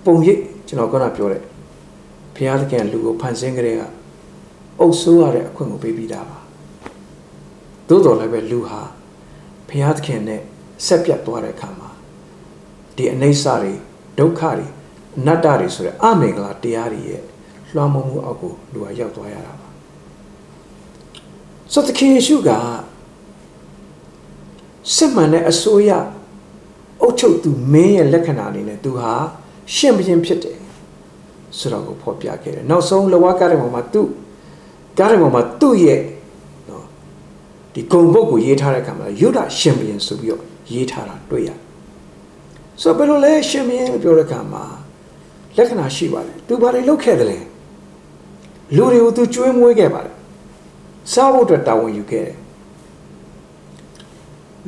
[0.05, 1.41] ပုံရိပ်ကျွန်တော်ကပြောတဲ့
[2.35, 3.81] ဘုရားသခင်လူကိုဖန်ဆင်းကြတဲ့က
[4.79, 6.38] အုပ်ဆိုးရတဲ့အခွင့်ကိုပေးပြီးသားပါ
[7.89, 8.81] သို့တော်လည်းပဲလူဟာ
[9.69, 10.41] ဘုရားသခင်နဲ့
[10.85, 11.89] ဆက်ပြတ်သွားတဲ့အခါမှာ
[12.95, 13.73] ဒီအနိစ္စတွေ
[14.19, 14.65] ဒုက္ခတွေ
[15.17, 17.21] အနတ္တတွေဆိုတဲ့အမင်္ဂလာတရားတွေရဲ့
[17.75, 19.67] လွှမ်းမိုးမှုအောက်ကိုလူဟာရောက်သွားရတာပါ
[21.73, 22.49] ဆိုသခင်ယေရှုက
[24.95, 25.89] စစ်မှန်တဲ့အစိုးရ
[27.01, 29.11] အုပ်ချုပ်သူမင်းရဲ့လက္ခဏာအနေနဲ့သူဟာ
[29.75, 30.59] ရှင်ဘုရင်ဖြစ်တယ်
[31.57, 34.01] ဆိုတော့ကိုဖော်ပြခဲ့တယ်နောက်ဆုံးလဝကတဲ့ပုံမှာသူ
[34.97, 36.18] ကားတဲ့ပုံမှာသူ့ရဲ့နော်
[37.73, 40.41] ဒီဂုံပုတ်ကိုရေးထားတဲ့အခါမှာယုဒရှင်ဘုရင်ဆိုပြီးတော့
[40.73, 41.59] ရေးထားတာတွေ့ရတယ်
[42.81, 44.63] ဆိုတော့ဘယ်လိုလဲရှင်ဘုရင်လို့ပြောတဲ့အခါမှာ
[45.57, 47.39] လက္ခဏာရှိပါတယ်သူဘာတွေလုပ်ခဲ့တယ်လဲ
[48.75, 50.15] လူတွေကိုသူကျွေးမွေးခဲ့ပါတယ်
[51.13, 52.37] စားဖို့အတွက်တာဝန်ယူခဲ့တယ်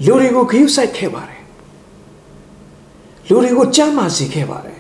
[0.06, 1.42] လူတွေကိုခရုစိုက်ခဲ့ပါတယ်
[3.30, 4.80] လူတွေကိုကြမ်းမာစေခဲ့ပါတယ်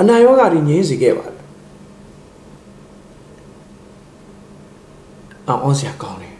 [0.00, 1.33] အနာရောဂါတွေငြိမ်းစေခဲ့ပါတယ်
[5.48, 6.34] အောင်စရာကောင်းတယ်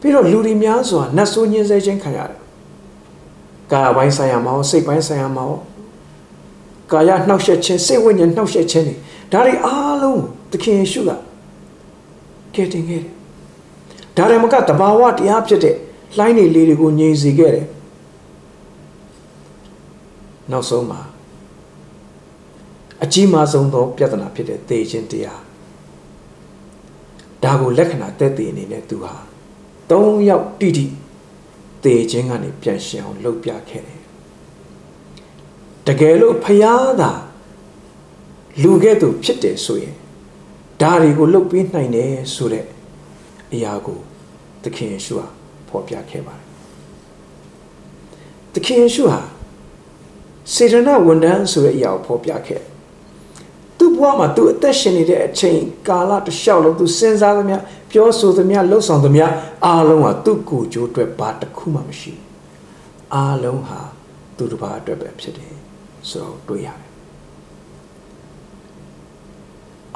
[0.00, 2.38] ပြီးတော့လူတွေများစွာနတ်ဆိုးညင်းဆဲခြင်းခံရတယ်
[3.72, 5.44] ကာယပိုင်းဆိုင်ရာမှာစိတ်ပိုင်းဆိုင်ရာမှာ
[6.92, 8.94] ကာယနှောက်ယှက်ခြင်းစိတ်ဝိညာဉ်နှောက်ယှက်ခြင်းတွေ
[9.32, 11.10] ဒါတွေအားလုံးသခင်ယေရှုက
[12.54, 13.12] ကယ်တင်ခဲ့တယ်
[14.16, 15.76] ဒါရမကတဘာဝတရားဖြစ်တဲ့
[16.16, 17.66] လှိုင်းတွေလေးတွေကိုငြိမ်စေခဲ့တယ်
[20.50, 21.00] နောက်ဆုံးမှာ
[23.02, 25.45] အကြီးမားဆုံးသောပြဿနာဖြစ်တဲ့သေခြင်းတရား
[27.46, 29.14] ဒါကိုလက္ခဏာတက်တည်အနေနဲ့သူဟာ
[29.90, 30.86] ၃ယောက်တိတိ
[31.82, 34.00] သေခြင်းကနေပြန်ရှင်အောင်လှုပ်ပြခဲ့တယ်
[35.86, 37.12] တကယ်လို့ဖျားတာ
[38.62, 39.96] လူကဲ့သို့ဖြစ်တယ်ဆိုရင်
[40.80, 42.66] ဒါတွေကိုလှုပ်ပေးနိုင်တယ်ဆိုတဲ့
[43.52, 43.98] အရာကို
[44.62, 45.26] သခင်ယေရှုဟာ
[45.68, 46.46] ဖော်ပြခဲ့ပါတယ်
[48.54, 49.20] သခင်ယေရှုဟာ
[50.54, 52.75] စေတနာဝန်တန်းဆိုတဲ့အရာကိုဖော်ပြခဲ့သူ့ဘ
[54.06, 57.56] ဝမှာသူအသက်ရှင်နေတဲ့အချိန်ကာလတစ်လျှောက်လုံးသူစဉ်းစားသမျှ
[57.90, 59.26] ပြောဆိုသမျှလှုပ်ဆောင်သမျှ
[59.66, 62.12] အားလုံးဟာသူ့ကိုယ်ကျိုးအတွက်ဘာတစ်ခုမှမရှိ
[63.14, 63.80] အားလုံးဟာ
[64.36, 65.54] သူတစ်ပါးအတွက်ပဲဖြစ်တယ်
[66.10, 66.90] ဆိုတော့တွေ့ရတယ်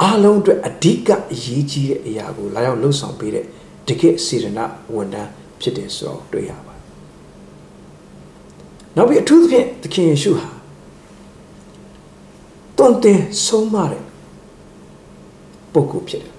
[0.03, 3.44] အားလုံးအတွက်အဓိကအရေးကြီးတဲ့အရာကိုလာရောက်လှုပ်ဆောင်ပေးတဲ့
[3.88, 6.85] တကယ့်စေရနာဝန်တန်းဖြစ်တယ်ဆိုတော့တွေ့ရပါတယ်
[8.96, 10.49] နောက်ပြီးအထူးသဖြင့်သခင်ယေရှုဟာ
[12.81, 14.03] တွန်တင်ဆုံးမတဲ့
[15.73, 16.33] ပုဂ္ဂိုလ်ဖြစ်တယ်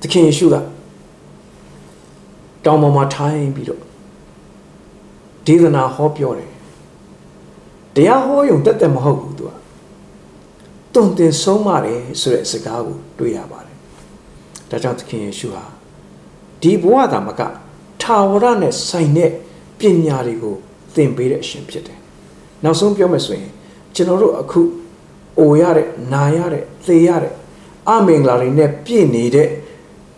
[0.00, 0.56] သခင်ယေရှုက
[2.64, 3.82] တောင်ပေါ်မှာထိုင်ပြီးတော့
[5.46, 6.52] ဒေသနာဟောပြောတယ်
[7.94, 9.52] တရားဟောရုံတက်တက်မဟုတ်ဘူးသူက
[10.94, 13.76] တွန်တင်ဆုံးမတယ်ဆိုတဲ့စကားကိုတွေ့ရပါတယ်
[14.70, 15.64] ဒါကြောင့်သခင်ယေရှုဟာ
[16.62, 17.40] ဒီဘဝတာမက
[18.02, 19.30] ထာဝရနဲ့ဆိုင်တဲ့
[19.78, 20.54] ပညာတွေကို
[20.94, 21.98] သင်ပေးတဲ့အရှင်ဖြစ်တယ်။
[22.64, 23.52] နောက်ဆုံးပြောမယ်ဆိုရင်
[23.98, 24.60] ကျွန်တော်တို့အခု
[25.40, 27.34] အိုရတဲ့နာရတဲ့သေရတဲ့
[27.90, 29.48] အမင်္ဂလာတွေနဲ့ပြည့်နေတဲ့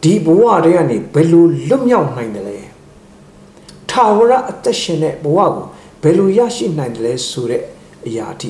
[0.03, 2.59] ဒီဘဝတွေကနေဘယ်လိုလွတ်မြောက်နိုင်တယ်လဲ။
[3.90, 5.66] ထာဝရအသက်ရှင်တဲ့ဘဝကို
[6.03, 7.62] ဘယ်လိုရရှိနိုင်တယ်လဲဆိုတဲ့
[8.07, 8.49] အရာအထိ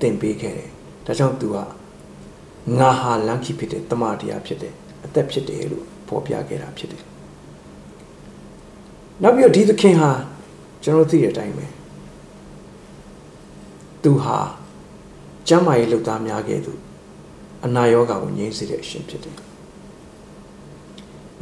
[0.00, 0.70] သင်ပေးခဲ့တယ်။
[1.06, 1.56] ဒါကြောင့်သူက
[2.78, 4.72] ငါဟာလမ်းကြီးဖြစ်တဲ့တမန်တရားဖြစ်တဲ့
[5.04, 7.02] အသက်ဖြစ်တယ်လို့ဖော်ပြခဲ့တာဖြစ်တယ်။
[9.22, 10.10] နောက်ပြီးတော့ဒီသခင်ဟာ
[10.82, 11.66] ကျွန်တော်သိတဲ့အတိုင်းပဲ
[14.02, 14.38] သူဟာ
[15.48, 16.72] ကျမ်းမာရေးလုပ်သားများခဲ့သူ
[17.64, 19.36] အနာရောဂါကိုငြိမ်းစေတဲ့အရှင်ဖြစ်တယ်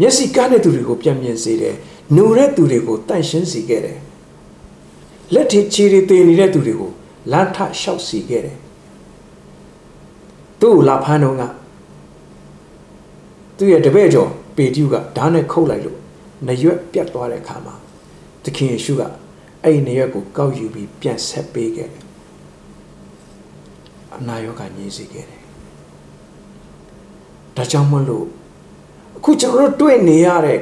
[0.00, 1.76] မျက်စိကားတဲ့သူတွေကိုပြန်မြင်စေတယ်
[2.14, 3.98] နှူတဲ့သူတွေကိုတန့်ရှင်းစေခဲ့တယ်
[5.34, 6.90] လက်ထိချီရီသေးနေတဲ့သူတွေကို
[7.32, 8.58] လမ်းထလျှောက်စီခဲ့တယ်
[10.60, 11.42] သူ့ကိုလာဖမ်းတော့က
[13.56, 15.98] သူ့ရဲ့တပည့်ကျော်ပေတျုကဓာတ်နဲ့ခုတ်လိုက်လို့
[16.46, 17.74] နရွက်ပြတ်သွားတဲ့အခါမှာ
[18.44, 19.02] သခင်ယေရှုက
[19.62, 22.05] အဲ့ဒီနရွက်ကိုကောက်ယူပြီးပြန်ဆက်ပေးခဲ့တယ်
[24.18, 25.42] အနာရောဂါငြိမ်းစေခဲ့တယ်
[27.56, 28.26] ဒါကြောင့်မလို့
[29.16, 30.60] အခုကျွန်တော်တို့တွေ့နေရတဲ့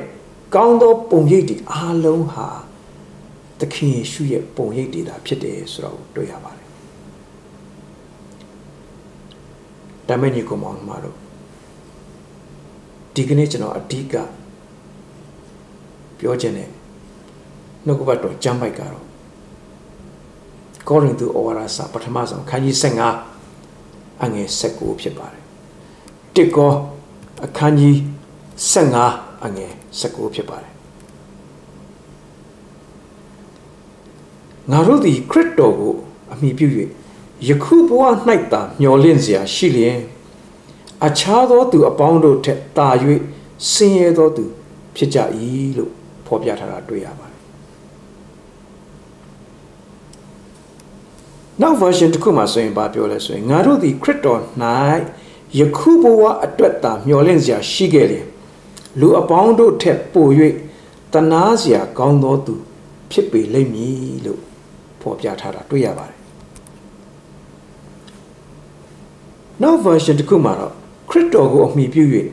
[0.55, 2.49] ကောင်းသောပုံရိပ်တွေအားလုံးဟာ
[3.61, 6.69] သခင်ယေရှုရဲ့ပုံရိပ်တွေသာဖြစ်တယ်ဆိုတော့တွေ့ရပါတယ်
[10.09, 11.17] ဒါမဲ့ညီကောင်မောင်မတို့
[13.15, 14.15] ဒီကနေ့ကျွန်တော်အဓိက
[16.19, 16.69] ပြောခြင်းနဲ့
[17.87, 19.05] နှုတ်ကပတ်တော်ကျမ်းပိုက်ကတော့
[20.89, 23.34] ကောရိန္သုဩဝါဒစာပထမဆုံးခန်းကြီး15
[24.23, 25.43] အငယ်19ဖြစ်ပါတယ်
[26.35, 26.73] တစ်ကော
[27.45, 27.97] အခန်းကြီး
[28.73, 30.73] 15အငယ်19ဖြစ်ပါတယ်
[34.71, 35.95] ငါတို့သည်ခရစ်တော်ကို
[36.33, 36.67] အမိပြု၍
[37.49, 38.03] ယခုဘဝ၌
[38.53, 39.99] သာမျှော်လင့်စရာရှိလျင်
[41.07, 42.89] အခြားသောသူအပေါင်းတို့ထက်သာ၍
[43.71, 44.45] ဆင်းရဲသောသူ
[44.97, 45.19] ဖြစ်ကြ၏
[45.77, 45.93] လို့
[46.27, 47.41] ဖော်ပြထားတာတွေ့ရပါတယ်
[51.61, 54.41] နောက် version တစ်ခုမှာဆိုရင်ဘာပြောလဲဆိုရင်ငါတို့သည်ခရစ်တော်၌
[55.59, 58.25] ယခုဘဝအတွက်သာမျှော်လင့်စရာရှိခဲ့တယ်
[59.01, 60.29] လူအပေါင်းတို့ထက်ပို၍
[61.13, 62.55] တနာစရာကောင်းသောသူ
[63.11, 64.41] ဖြစ်ပေလိမ့်မည်လို့
[65.01, 66.19] ဖော်ပြထားတာတွေ့ရပါတယ်
[69.63, 70.73] နောက် version တစ်ခုမှာတော့
[71.11, 72.05] ခရစ်တော်ကိုအမိပြု၍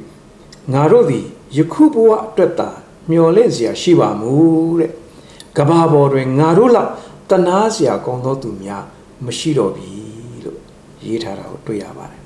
[0.74, 1.26] ငါတို့သည်
[1.58, 2.70] ယခုဘဝအတွက်သာ
[3.10, 4.32] မျှော်လင့်စရာရှိပါမူ
[4.80, 4.92] တဲ့
[5.58, 6.92] ကဘာပေါ်တွင်ငါတို့လောက်
[7.30, 8.86] တနာစရာကောင်းသောသူများ
[9.26, 9.90] မရှိတော့ပြီ
[10.46, 10.60] လို့
[11.06, 12.22] ရေးထားတာကိုတွေ့ရပါတယ်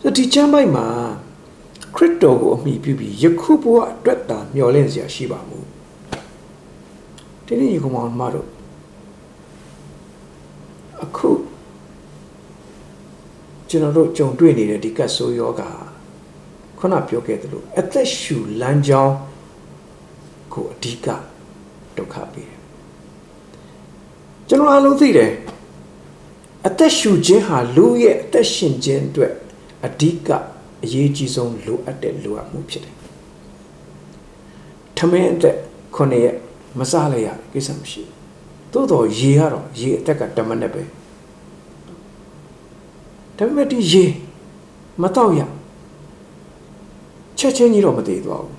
[0.00, 0.86] ဆိုဒီချမ်းပိုက်မှာ
[1.96, 5.58] ခရစ်တော်ကိုအမိပြုပြီးယခုဘဝအတွက်သာမျှော်လင့်စရာရှိပါမူ
[7.46, 8.48] ဒီနေ့ဒီကောင်မတို့
[11.02, 11.30] အခု
[13.68, 15.70] ကျွန်တော်တို့ကြုံတွေ့နေတဲ့ဒီကတ်ဆိုးယောဂါ
[16.78, 19.14] ခုနပြောခဲ့သလိုအသက်ရှူလမ်းကြောင်း
[20.52, 21.06] ကိုအဓိက
[21.96, 22.61] ဒုက္ခပေးတယ်
[24.52, 25.30] ကျွန်တော်အားလုံးသိတယ်
[26.66, 29.32] အသက်ရှူခြင်းဟာလူရဲ့အသက်ရှင်ခြင်းအတွက်
[29.86, 30.28] အဓိက
[30.84, 32.96] အရေးကြီးဆုံးလိုအပ်တဲ့လိုအပ်မှုဖြစ်တယ်
[34.96, 35.56] ထမင်းအသက်
[35.94, 36.36] ခုနှစ်ရက်
[36.78, 38.14] မစားလိုက်ရကိစ္စမရှိဘူး
[38.72, 40.82] သို့တော်ရေကတော့ရေအသက်ကတမနဲ့ပဲ
[43.36, 44.04] ဒါပေမဲ့ဒီရေ
[45.02, 45.40] မတော့ရ
[47.38, 48.56] ချက်ချင်းကြီးတော့မသေးသွားဘူး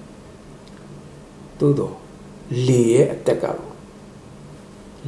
[1.60, 1.94] သို့တော့
[2.68, 3.73] လေရဲ့အသက်ကတော့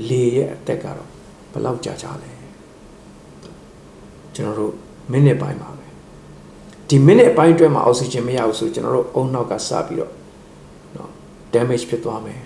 [0.08, 1.08] လေရဲ့အသက်ကတော့
[1.52, 2.32] ဘယ်လောက်ကြာကြာလဲ
[4.34, 4.74] ကျွန်တော်တို့
[5.12, 5.86] မိနစ်ပိုင်းပါပဲ
[6.88, 10.12] ဒီမိနစ်ပိုင်းအတွင်းမှာအောက်ဆီဂျင်မရဘူးဆိုကျွန်တော်တို့အုံနောက်ကစပြီးတော့
[10.94, 11.08] เนาะ
[11.54, 12.40] damage ဖြစ်သွားမယ်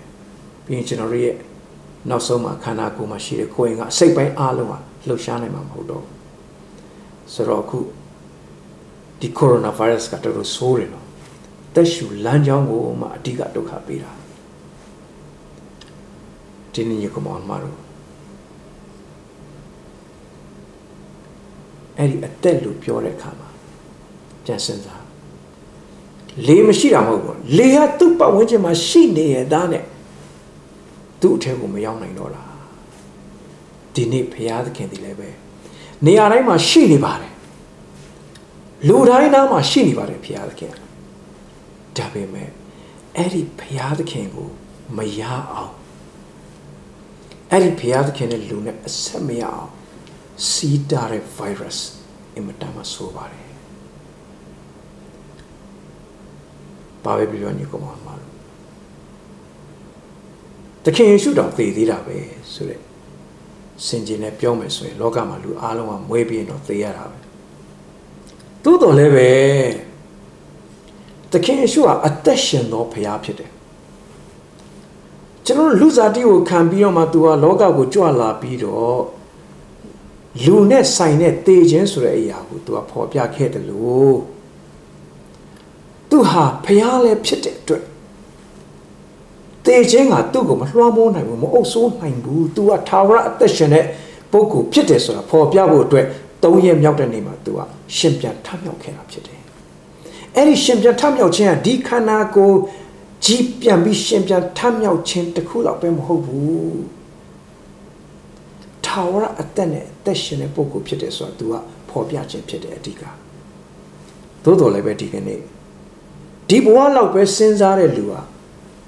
[0.65, 1.35] ပြီးရင်ကျွန်တော်တို့ရဲ့
[2.09, 6.05] နောက်ဆုံးမှာခန္ဓာကိုယ်မှာရှိတဲ့ကိုယ်ရင်ကအစိတ်ပိုင်းအားလုံးဟာလှုပ်ရှားနိုင်မှာမဟုတ်တော့
[7.33, 7.79] ဆိုတော့အခု
[9.19, 11.05] ဒီကိုရိုနာဗိုင်းရပ်စ်ကတော်တော်ဆိုးတယ်နော်
[11.75, 14.11] တက်ရှူလမ်းကြောင်းကိုမှအဓိကဒုက္ခပေးတာ
[16.74, 17.78] ဒီနေ့ကမောင်မတို့
[21.98, 23.48] အဲ့ဒီအသက်လို့ပြောတဲ့အခါမှာ
[24.44, 25.04] ပြန်စဉ်းစား
[26.46, 29.84] လေမရှိတာမဟုတ်ဘူးလေဟာသူ့ပတ်ဝန်းကျင်မှာရှိနေရတာနဲ့
[31.20, 32.50] သူ့အထက်ကိုမရောက်နိုင်တော့လား
[33.94, 35.28] ဒီနေ့ဘုရားသခင်ဒီလည်းပဲ
[36.06, 37.32] နေရာတိုင်းမှာရှိနေပါတယ်
[38.88, 40.72] လူတိုင်းနားမှာရှိနေပါတယ်ဘုရားသခင်
[41.96, 42.48] ဒါပေမဲ့
[43.16, 44.48] အဲ့ဒီဘုရားသခင်ကို
[44.96, 45.72] မရအောင်
[47.52, 49.70] အဲ့ဒီဘုရားသခင်နဲ့လူနဲ့အဆက်မရအောင်
[50.50, 51.78] စီးတာတဲ့ virus
[52.34, 53.50] အင်မတန်မှဆိုးပါတယ်
[57.04, 58.34] ဘာပဲပြောညီကောင်မှာလို့
[60.84, 62.16] တခင်ယေရှုတော်သေသေးတာပဲ
[62.52, 62.80] ဆိုတဲ့
[63.86, 67.18] စင်ကြင်နဲ့ပြောမယ်ဆိုရင်လောကမှာလူအားလုံးကမွေးပြီးတော့သေရတာပဲ
[68.64, 69.30] သို့တော်လည်းပဲ
[71.32, 73.50] တခင်ယေရှုဟာအသက်ရှင်သောဘုရားဖြစ်တယ်
[75.50, 79.00] ကျွန်တော်လူစားတိကိုခံပြီးတော့မှသူကလောကကိုကြွလာပြီးတော့
[80.44, 84.18] လူနဲ့ဆိုင်တဲ့တေခြင်းဆိုတဲ့အရာကိုသူကဖော်ပြခဲ့တယ်လို့
[86.10, 87.84] သူဟာဖျားလည်းဖြစ်တဲ့အတွက်
[89.66, 93.84] တေခြင်းကသူ့ကိုမလွှမ်းမိုးနိုင်ဘူးမအုပ်ဆိုးနိုင်ဘူးသူကထာဝရအသက်ရှင်တဲ့
[94.32, 96.06] ပုဂ္ဂိုလ်ဖြစ်တယ်ဆိုတာဖော်ပြဖို့အတွက်
[96.42, 97.60] ၃ရက်မြောက်တဲ့နေ့မှာသူက
[97.96, 99.40] ရှင်ပြန်ထမြောက်ခဲ့တာဖြစ်တယ်
[100.36, 102.56] အဲ့ဒီရှင်ပြန်ထမြောက်ခြင်းကဒီခန္ဓာကိုယ်
[103.24, 106.82] ကြီးပြန်ပြီးရှင်ပြန်ထမြောက်ခြင်းတခုလောက်ပဲမဟုတ်ဘူး
[108.86, 111.54] ထာဝရအသက်နဲ့အသက်ရှင်တဲ့ပုဂ္ဂိုလ်ဖြစ်တယ်ဆိုတာ तू က
[111.88, 113.02] ဖဖော်ပြခြင်းဖြစ်တယ်အဓိက
[114.44, 115.40] သို့တော်လည်းပဲဒီကနေ့
[116.48, 118.20] ဒီဘဝလောက်ပဲစဉ်းစားတဲ့လူဟာ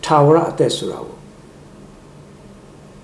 [0.05, 1.19] ထာဝရအသက်ဆိုတာကို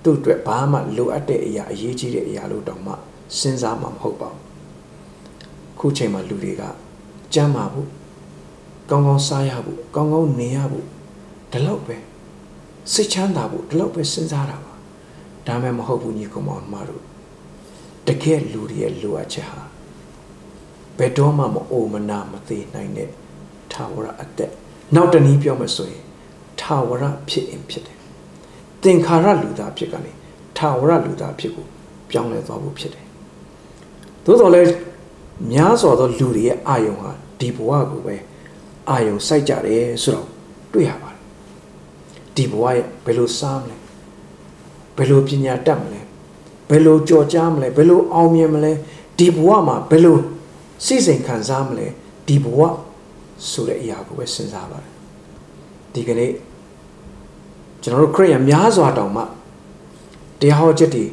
[0.03, 2.93] သူ့အတွက်ဘာမှလိုအပ်တဲ့အရာအရေးကြီးတဲ့အရာလို့တောင်မှ
[3.39, 4.41] စဉ်းစားမှာမဟုတ်ပါဘူး
[5.79, 6.63] ခုချိန်မှာလူတွေက
[7.33, 7.89] ကြမ်းမာဖို့
[8.89, 10.87] ကောင်းကောင်းစားရဖို့ကောင်းကောင်းနေရဖို့
[11.51, 11.97] ဒီလောက်ပဲ
[12.93, 14.73] စိတ်ချမ်းသာဖို့ဒီလောက်ပဲစဉ်းစားတာပါ
[15.47, 17.03] ဒါမှမဟုတ်ဘူးညီကောင်မတို့
[18.07, 19.61] တကယ်လူတွေရဲ့လိုအပ်ချက်ဟာ
[20.97, 23.09] ဘယ်တော့မှမအိုမနာမသေးနိုင်တဲ့
[23.71, 24.51] ထာဝရအသက်
[24.95, 26.03] နောက်တနည်းပြောမှဆိုရင်
[26.61, 27.97] ထာဝရဖြစ်ရင်ဖြစ်တယ်
[28.83, 30.11] သင်္ခါရလူသားဖြစ်ကနေ
[30.57, 31.65] ထာဝရလူသားဖြစ်ကို
[32.09, 33.05] ပြောင်းလဲသွားဖို့ဖြစ်တယ်
[34.25, 34.67] သို့တော်လည်း
[35.51, 38.15] များစွာသောလူတွေရဲ့အာယုံဟာဒီဘဝကိုပဲ
[38.89, 40.27] အာယုံစိုက်ကြတယ်ဆိုတော့
[40.73, 41.18] တွေ့ရပါတယ်
[42.39, 43.75] ဒီဘဝရဲ့ဘယ်လိုစားမလဲ
[44.97, 46.01] ဘယ်လိုပညာတတ်မလဲ
[46.69, 48.71] ဘယ်လိုကြော်ကြားမလဲဘယ်လိုအောင်မြင်မလဲ
[49.19, 50.17] ဒီဘဝမှာဘယ်လို
[50.85, 51.87] စိတ်စိမ်ခံစားမလဲ
[52.27, 52.59] ဒီဘဝ
[53.49, 54.93] ဆိုတဲ့အရာကိုပဲစဉ်းစားပါတယ်
[55.93, 56.31] ဒီကနေ့
[57.83, 59.23] ကျွန်တော်တို့ခရိယံများစွာတောင်မှ
[60.41, 61.05] တရားဟောချက်တွေ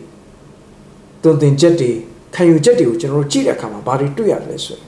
[1.23, 1.91] တုံသင်ချက်တွေ
[2.35, 4.87] ခံယူချက်တွေကိုကျွန်တော်တို့ကြည့်တဲ့အခါမှာဘာတွေတွေ့ရတယ်လဲဆိုရင်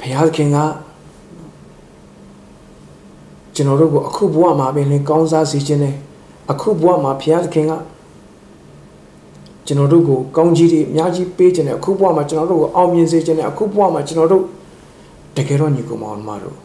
[0.00, 0.58] ဘုရားသခင်က
[3.54, 5.94] ကျွန်တော်တို့ကိုအခုဘဝမှာပင်လင်းကောင်းစားစေခြင်းနဲ့
[6.50, 7.72] အခုဘဝမှာဘုရားသခင်က
[9.66, 14.44] ကျွန်တော်တို့ကိုကောင်းကြီးတွေအများကြီးပေးခြင်းနဲ့အခုဘဝမှာကျွန်တော်တို့ကိုအောင်မြင်စေခြင်းနဲ့အခုဘဝမှာကျွန်တော်တို့
[15.36, 16.58] တကယ်တော့ညီကောင်မောင်မတို့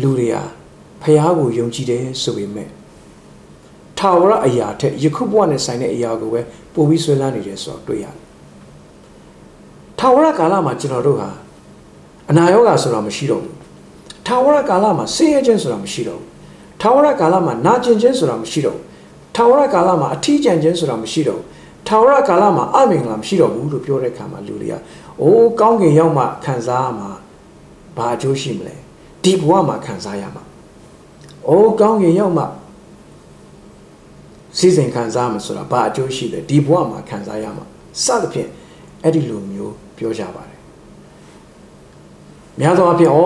[0.00, 0.42] လူတွေဟာ
[1.02, 2.68] ဖះကိုယုံကြည်တယ်ဆိုပေမဲ့
[3.98, 6.40] ထာဝရအရာထက်ယခုဘဝနဲ့ဆိုင်တဲ့အရာကိုပဲ
[6.74, 8.16] ပို့ပြီးဆွဲလန်းနေတယ်ဆိုတော့တွေ့ရတယ်
[9.98, 11.28] ထာဝရကာလမှာကျွန်တော်တို့ဟာ
[12.30, 13.57] အနာရောဂါဆိုတာမရှိတော့ဘူး
[14.28, 16.28] ထာဝရကာလမှာဆင်းရဲခြင်းဆိုတာမရှိတော့ဘူး
[16.80, 18.84] ထာဝရကာလမှာနာကျင်ခြင်းဆိုတာမရှိတော့ဘူး
[19.34, 21.46] ထာဝရကာလမှာအထီးကျန်ခြင်းဆိုတာမရှိတော့ဘူး
[21.86, 24.74] ထာဝရကာလမှာအမင်္ဂလာမရှိတော့ဘူးလို့ပြောတဲ့အခါမှာလူတွေက
[25.22, 27.10] အိုးကောင်းကင်ရောက်မှခံစားရမှာ
[27.96, 28.74] ဘာအကျိုးရှိမလဲ
[29.22, 30.42] ဒီဘဝမှာခံစားရမှာ
[31.48, 32.44] အိုးကောင်းကင်ရောက်မှ
[34.58, 37.64] စီစဉ်ခံစားမှာဆိုတာဘာအကျိုးရှိလဲဒီဘဝမှာခံစားရမှာ
[38.04, 38.48] စသဖြင့်
[39.02, 40.58] အဲ့ဒီလိုမျိုးပြောကြပါတယ်
[42.60, 43.20] များသောအားဖြင့်ဩ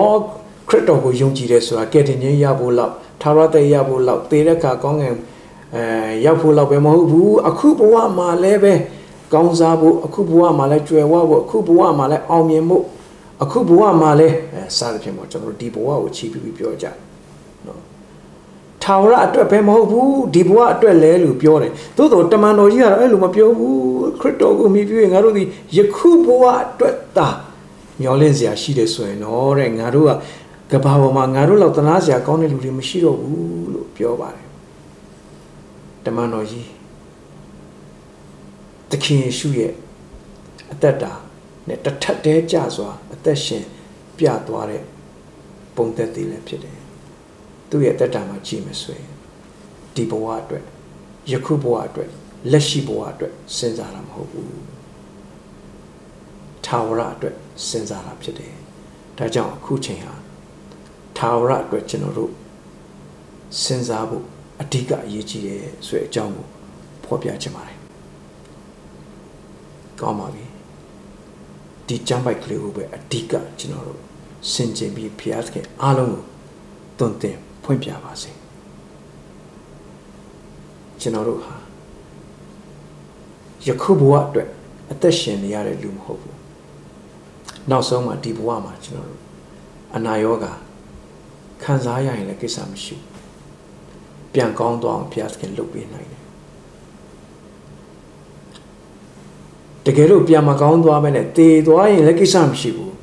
[0.69, 5.15] ခရစ်တော်ကိုယုံကြည်တယ်ဆိုတာကယ်တင်ခြင်းရဖို့လောက်ထာဝရတရဖို့လောက်သေတဲ့အခါကောင်းကင်
[5.75, 5.83] အဲ
[6.25, 8.73] ရောက်ဖို့လောက်ပဲမဟုတ်ဘူးအခုဘဝမှာလည်းပဲ
[9.33, 12.83] ကောင်းစားဖို့အခုဘဝမှာလည်းကြွယ်ဝဖို့အခုဘဝမှာလည်းအောင်မြင်ဖို့
[13.43, 16.85] အခုဘဝမှာလည်းအဲစသဖြင့်ပေါ့ကျွန်တော်တို့ဒီဘဝကိုချီးပြီးပြောကြ
[17.65, 17.79] နော်
[18.83, 23.77] ထာဝရအတွက်ပဲမဟုတ်ဘူးဒီဘဝအတွက်လဲလို့ပြောတယ်သို့တော့တမန်တော်ကြီးကတော့အဲ့လိုမပြောဘူး
[24.21, 25.43] ခရစ်တော်ကိုမြည်ပြီးရင်ငါတို့ဒီ
[25.77, 27.27] ယခုဘဝအတွက်သာ
[28.01, 30.11] မျောလင့်စရာရှိတယ်ဆိုရင်တော့တဲ့ငါတို့က
[30.71, 34.47] ကဘာပေါ်မှာငါတို့လောက်တနာစရာကောင်းတဲ့လူတွေမရှိတော့ဘူးလို့ပြောပါတယ်
[36.05, 36.69] တမန်တော်ကြီး
[38.89, 39.73] သခင်ယေရှုရဲ့
[40.71, 41.11] အသက်တာ
[41.67, 43.63] နဲ့တထက်တဲကြစွာအသက်ရှင်
[44.17, 44.83] ပြသွားတဲ့
[45.75, 46.79] ပုံသက်သေးလည်းဖြစ်တယ်
[47.69, 48.97] သူ့ရဲ့အသက်တာမှာကြည့်မဆွေ
[49.95, 50.65] ဒီဘဝအတွက်
[51.31, 52.09] ယခုဘဝအတွက်
[52.51, 54.63] လက်ရှိဘဝအတွက်စဉ်းစားတာမဟုတ်ဘူး
[56.65, 57.35] ထာဝရအတွက်
[57.67, 58.53] စဉ်းစားတာဖြစ်တယ်
[59.17, 60.13] ဒါကြောင့်အခုချိန်ဟာ
[61.25, 62.31] ထာဝရအတွက်ကျွန်တော်တို့
[63.61, 64.25] စဉ်းစားဖို့
[64.61, 66.45] အဓိကအရေးကြီးတယ်ဆိုတဲ့အကြောင်းကို
[67.03, 67.77] ဖော်ပြချင်ပါတယ်
[69.99, 70.45] ကောင်းပါပြီ
[71.87, 73.99] ဒီကျမ်းပိုက်ကလေးကိုပဲအဓိကကျွန်တော်တို့
[74.51, 76.21] စင်ကြင်ပြီးဖျားသခင်အားလုံးကို
[76.99, 78.31] တွင်တင်ဖွင့်ပြပါစေ
[81.01, 81.55] ကျွန်တော်တို့ဟာ
[83.67, 84.49] ယခုဘဝအတွက်
[84.91, 86.37] အသက်ရှင်နေရတဲ့လူမဟုတ်ဘူး
[87.69, 89.21] နောက်ဆုံးမှာဒီဘဝမှာကျွန်တော်တို့
[89.95, 90.53] အနာရောဂါ
[91.63, 93.13] ခံစားရရင်လည်းကိစ္စမရှိဘူး
[94.33, 96.23] ပြန်ကောင်းသွားအောင်ဘုရားသခင်လုပ်ပေးနိုင်တယ်
[99.85, 102.93] တကယ်လို့ပြန်မကောင်းသွားမယ်နဲ့တေသွားရင်လည်းကိစ္စမရှိဘူး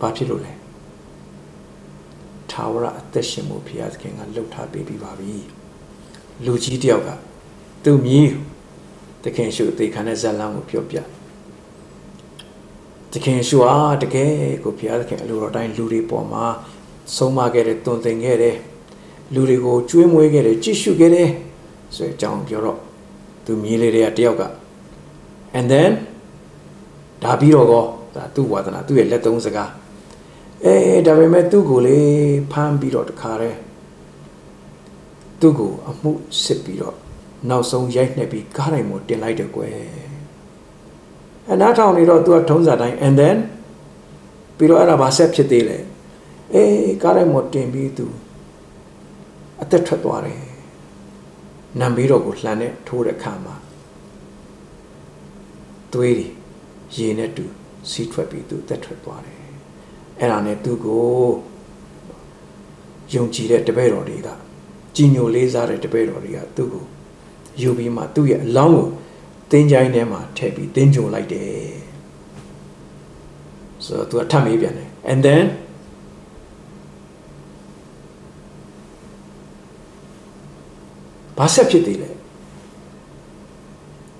[0.00, 0.52] ဘာဖြစ်လို့လဲ
[2.50, 5.34] ထာဝရအသက်ရှင်မှုဘုရားသခင်ကလှုပ်ထားပေးပြီးပါပြီ
[6.44, 7.10] လူကြီးတယောက်က
[7.84, 8.28] သူ့မြည်
[9.24, 10.96] တခင်ရှုအသေးခံတဲ့ဇလံကိုပြောပြ
[13.12, 14.32] တခင်ရှုအားတကယ်
[14.64, 16.44] ကိုဘုရားသခင်အလိုတော်တိုင်းလူတွေပေါ်မှာ
[17.14, 18.56] ဆုံးမခဲ့တဲ့တွင်တင်ခဲ့တဲ့
[19.34, 21.30] လူတွေကိုကျွေးမွေးခဲ့တယ်ကြည့်ရှုခဲ့တယ်
[21.96, 22.78] ဆိုတဲ့အကြောင်းပြောတော့
[23.44, 24.42] သူမြေးလေးတွေကတယောက်က
[25.58, 25.92] and then
[27.22, 27.84] ဒါပြီးတော့ကော
[28.14, 29.70] ဒါသူ့ဝါသနာသူ့ရဲ့လက်သုံးစကား
[30.64, 31.98] အေးဒါပေမဲ့သူ့ကိုလေ
[32.52, 33.58] ဖမ်းပြီးတော့တခါတည်း
[35.40, 36.10] သူ့ကိုအမှု
[36.44, 36.96] စစ်ပြီးတော့
[37.48, 39.74] နောက်ဆုံးရိုက်နှက်ပြီးကားတိုင်းမှာတင်လိုက်တယ်ကွယ်
[41.50, 43.36] အနားထောင်နေတော့သူကထုံးစံတိုင်း and then
[44.56, 45.78] ပြီးတော့အဲ့ဒါဘာဆက်ဖြစ်သေးလဲ
[46.54, 48.06] အေးကားတိုင်းမှာတင်ပြီးသူ
[49.62, 50.40] အသက်ထွက်သွားတယ်
[51.80, 53.54] နံပြီးတော့ကိုလှန်နဲ့ထိုးတဲ့အခါမှာ
[55.92, 56.26] သွေးတွေ
[56.96, 57.44] ရေနဲ့တူ
[57.90, 59.40] စီးထွက်ပြီးသူတက်ထွက်သွားတယ်
[60.18, 61.06] အဲ့ဒါနဲ့သူ့ကို
[63.14, 64.28] ယုံကြည်တဲ့တပည့်တော်တွေက
[64.96, 66.84] ကြီးညိုလေးစားတဲ့တပည့်တော်တွေကသူ့ကို
[67.60, 68.88] ယူပြီးမှသူ့ရဲ့အလောင်းကို
[69.50, 71.76] တင်းကြိုင်းထဲမှာထည့်ပြီးတင်းကြိုလိုက်တယ်
[73.84, 75.44] ဆိုတော့သူကထပ်မေးပြန်တယ် and then
[81.38, 82.10] ဘာဆက်ဖြစ်သေးလဲ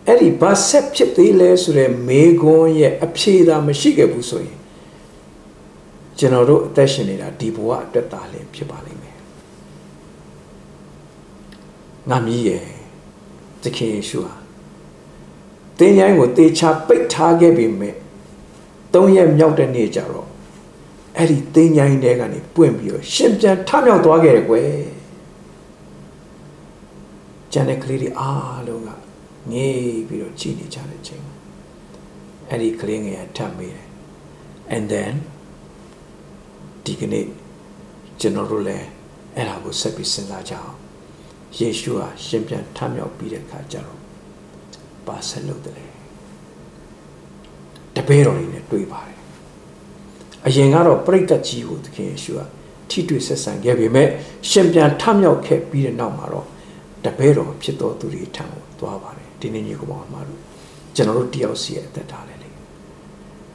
[0.07, 4.59] အဲ့ဒီဘာဆက်ဖြစ်သေးလဲဆိုတဲ့မေခွန်းရဲ့အဖြေသာမရှိခဲ့ဘူးဆိုရင်
[6.19, 9.17] ကျွန်တော်တို့အသက်ရှင်နေတာဒီဘဝအတွက်သာလျှင်ဖြစ်ပါလိမ့်မယ်
[12.09, 12.65] ငါမြည်ရဲ့
[13.63, 14.35] သခင်ယေရှုဟာ
[15.79, 17.95] တင်းញိုင်းကိုတေချာပိတ်ထားခဲ့ပြီမဲ့
[18.95, 20.29] သုံးရက်မြောက်တဲ့နေ့ကျတော့
[21.17, 24.69] အဲ့ဒီတင်းញိုင်းတဲကနေပွင့်ပြီးတော့ရှင်ပြန်ထမြောက်သွားခဲ့တယ်ကွယ်
[27.59, 28.89] ကျန်တဲ့ကလေးတွေအားလုံးက
[29.53, 31.25] ငေးပြီးတော့ကြည်နေကြတဲ့ချိန်
[32.51, 33.89] အဲ့ဒီကလေးငယ်ကထပ်မေးတယ်
[34.75, 35.15] and then
[36.85, 37.25] ဒီကနေ့
[38.21, 38.87] ကျွန်တော်တို့လည်း
[39.37, 40.77] အဲ့ဒါကိုဆက်ပြီးစဉ်းစားကြအောင်
[41.59, 43.99] ယေရှုဟာရှင်ပြန်ထမြောက်ပြီးတဲ့အခါကျတော့
[45.07, 45.75] ပါဆက်လုပ်တယ်
[47.97, 49.19] တပည့်တော်တွေနဲ့တွေ့ပါတယ်
[50.47, 52.41] အရင်ကတော့ပြိတ္တကြီးကိုသခင်ယေရှုက
[52.91, 54.09] ထိတွေ့ဆက်ဆံခဲ့ပေမဲ့
[54.51, 56.47] ရှင်ပြန်ထမြောက်ခဲ့ပြီးတဲ့နောက်မှာတော့
[57.07, 60.41] တပည့်တော်ဖြစ်တော်သူတွေထံကိုသွားပါတယ်ဒီနေ့ညီကောင်မတို့
[60.95, 62.49] ကျွန်တော်တို့တယောက်စီရဲ့အသက်တာလေလေ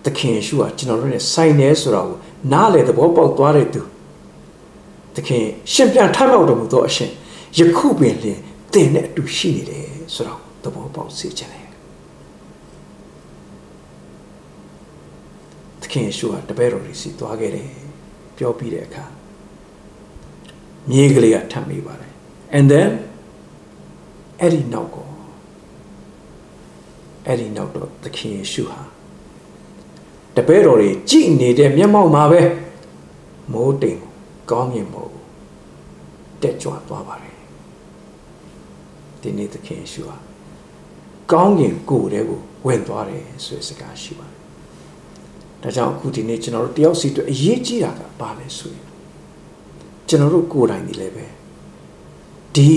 [0.05, 2.17] သခင်ယေရှုကကျွန်တော်တို့နဲ့ဆိုင်နေဆိုတာကို
[2.51, 3.81] နားလေသဘောပေါက်သွားတဲ့သူ
[5.15, 5.43] သခင်
[5.73, 7.11] ရှင်ပြန်ထမြောက်တော်မူသောအရှင်
[7.57, 8.39] ယခုပင်လင်
[8.73, 11.67] သင်နဲ့အတူရှိနေတယ်ဆိုတော့သဘောပေါက်စေချင်တယ်
[15.81, 17.69] သခင်ယေရှုကတပည့်တော်တွေစီသွားခဲ့တယ်
[18.37, 19.05] ပြောပြီးတဲ့အခါ
[20.89, 22.11] မြေကလေးကထပ်မိပါတယ်
[22.57, 22.89] and then
[24.41, 25.07] အဲ့ဒီနောက်ကို
[27.27, 28.81] အဲ့ဒီနောက်တော့သခင်ယေရှုဟာ
[30.35, 32.41] တပည့်တော်တွေကြည်နေတဲ့မျက်မှောက်မှာပဲ
[33.51, 34.01] မိုးတိမ်
[34.51, 35.11] ကောင်းမြင်မို့
[36.41, 37.37] တက်ကြွသွားပါတယ်
[39.21, 40.17] ဒီနေ့သခင်ယေရှုဟာ
[41.31, 44.41] ကောင်းကင်ကိုယ်တည်းကိုဝင်သွားတယ်ဆိုတဲ့စကားရှိပါတယ်
[45.61, 48.87] ဒါကြောင့်အခုဒီနေ့ကျွန်တော်တို့တယောက်စီအတွက်အရေးကြီးတာကဘာလဲဆိုရင်
[50.07, 51.25] ကျွန်တော်တို့ကိုယ်တိုင်ဒီလည်းပဲ
[52.55, 52.71] ဒီ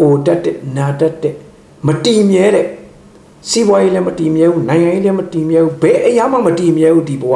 [0.00, 1.34] အိုတက်တဲ့နာတက်တဲ့
[1.86, 2.66] မတည်မြဲတဲ့
[3.50, 7.34] စီးပွားရေးလည်းမတည်မြဲဘူးနိုင်ငံရေးလည်းမတည်မြဲဘူးဘယ်အရာမှမတည်မြဲဘူးဒီဘဝ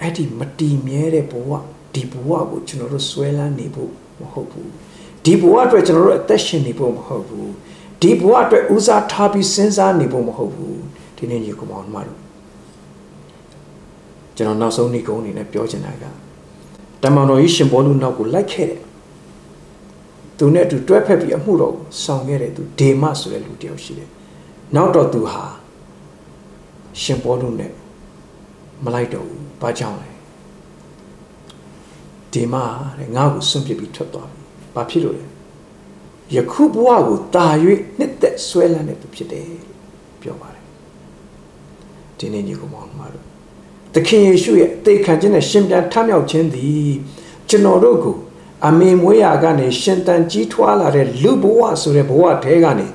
[0.00, 1.50] အဲ့ဒီမတည်မြဲတဲ့ဘဝ
[1.94, 4.70] ဒီဘဝကိုကျွန်တော်တို့ဆွဲလန်းနေဖို့မဟုတ်ဘူး
[5.24, 7.50] ဒီဘဝအတွက်ကျွန်တော်တို့အသက်ရှင်နေဖို့မဟုတ်ဘူး
[8.02, 10.78] ဒီဘဝအတွက်ဦးစားထားပြီးစဉ်းစားနေဖို့မဟုတ်ဘူး
[11.16, 12.18] ဒီနေ့ညီကောင်မောင်မတို့
[14.36, 16.04] ကျွန်တော်နောက်ဆုံးနေ့ကုန်းအနေနဲ့ပြောချင်တာက
[17.02, 18.80] တမန်တော်ကြီးရှင်ဘောလူနောက်ကိုလိုက်ခဲ့တယ်
[20.38, 24.10] သူနဲ့အတူတွဲဖက်ပြီးအမှုတော်ကိုဆောင်ခဲ့တဲ့သူဒေမဆိုတဲ့လူတယောက်ရှိတယ်
[24.74, 25.44] နောက်တော့သူဟာ
[27.02, 27.72] ရှင်ဘောလူနဲ့
[28.84, 30.10] မလိုက်တော့ဘူးဘာကြောင့်လဲ
[32.32, 32.54] ဒေမ
[32.98, 34.40] တဲ့ငါ့ကိုစွန့်ပစ်ပြီးထွက်သွားပြီ
[34.74, 35.26] ဘာဖြစ်လို့လဲ
[36.34, 37.46] ယခုဘဝကိုတာ၍
[37.98, 39.48] နှစ်သက်ဆွဲလန်းတဲ့သူဖြစ်တယ်
[40.20, 40.64] ပြောပါတယ်
[42.18, 43.24] ဒီနေ့ညီကောင်မောင်တို့
[43.94, 46.92] သခင်ယေရှုရဲ့အသေးခံခြင်းနဲ့ရှင်ပြန်ထမြောက်ခြင်းသည်
[47.48, 48.16] ကျွန်တော်တို့ကို
[48.68, 52.86] အမေမွေးရာကနေရှင်တန်ကြီးထွားလာတဲ့လူဘဝဆိုတဲ့ဘဝထဲကနေ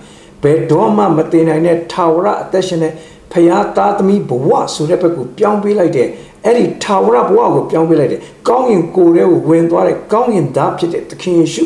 [0.44, 2.94] ဘယ်တော့မှမတင်နိုင်တဲ့ထာဝရအသက်ရှင်တဲ့
[3.32, 6.08] ဖရာသားသမီးဘဝဆိုတဲ့ဘက်ကိုပြောင်းပေးလိုက်တဲ့
[6.46, 11.64] အဲ့ဒီထာဝရဘဝကိုပြောင်းပေးလိုက်တဲ့ကောင်းကင်ကိုယ်ထဲကိုဝင်သွားတဲ့ကောင်းကင်သားဖြစ်တဲ့သခင်ယေရှု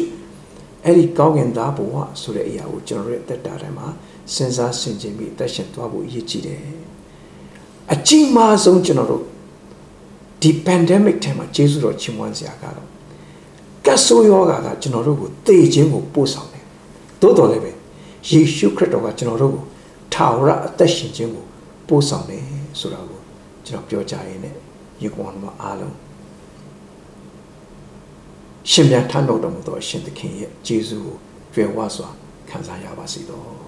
[0.85, 3.87] အဲ့ဒီကောင်းကင်သားဘဝဆိုတဲ့အရာကိုကျွန်တော်ရဲ့အသက်တာထဲမှာ
[4.33, 6.59] စဉ်းစားဆင်ခြင်ပြီးအသက်ရှင်သွားဖို့အရေးကြီးတယ်
[7.93, 9.23] အကြီးမားဆုံးကျွန်တော်တို့
[10.41, 12.92] ဒီ pandemic ထဲမှာကျေးဇူးတော်ချီးမွမ်းစရာကတော့
[13.85, 16.65] ကတ်ဆိုးယောဂါကကျွန်တော်တို့ကိုသေခြင်းကိုပို့ဆောင်တယ်
[17.21, 17.71] သို့တော်လည်းပဲ
[18.29, 19.63] ယေရှုခရစ်တော်ကကျွန်တော်တို့ကို
[20.13, 21.45] ထာဝရအသက်ရှင်ခြင်းကို
[21.87, 22.43] ပို့ဆောင်တယ်
[22.79, 23.19] ဆိုတာကို
[23.65, 24.55] ကျွန်တော်ပြောကြရင်းနဲ့
[25.01, 25.95] ယေကွန်မှာအားလုံး
[28.71, 31.15] ရှင်ပြန်ထမ်းတော်တော်မူသောအရှင်သခင်ရဲ့ယေရှုကို
[31.53, 32.09] ကြွယ်ဝစွာ
[32.49, 33.62] ခံစားရပါစေတော့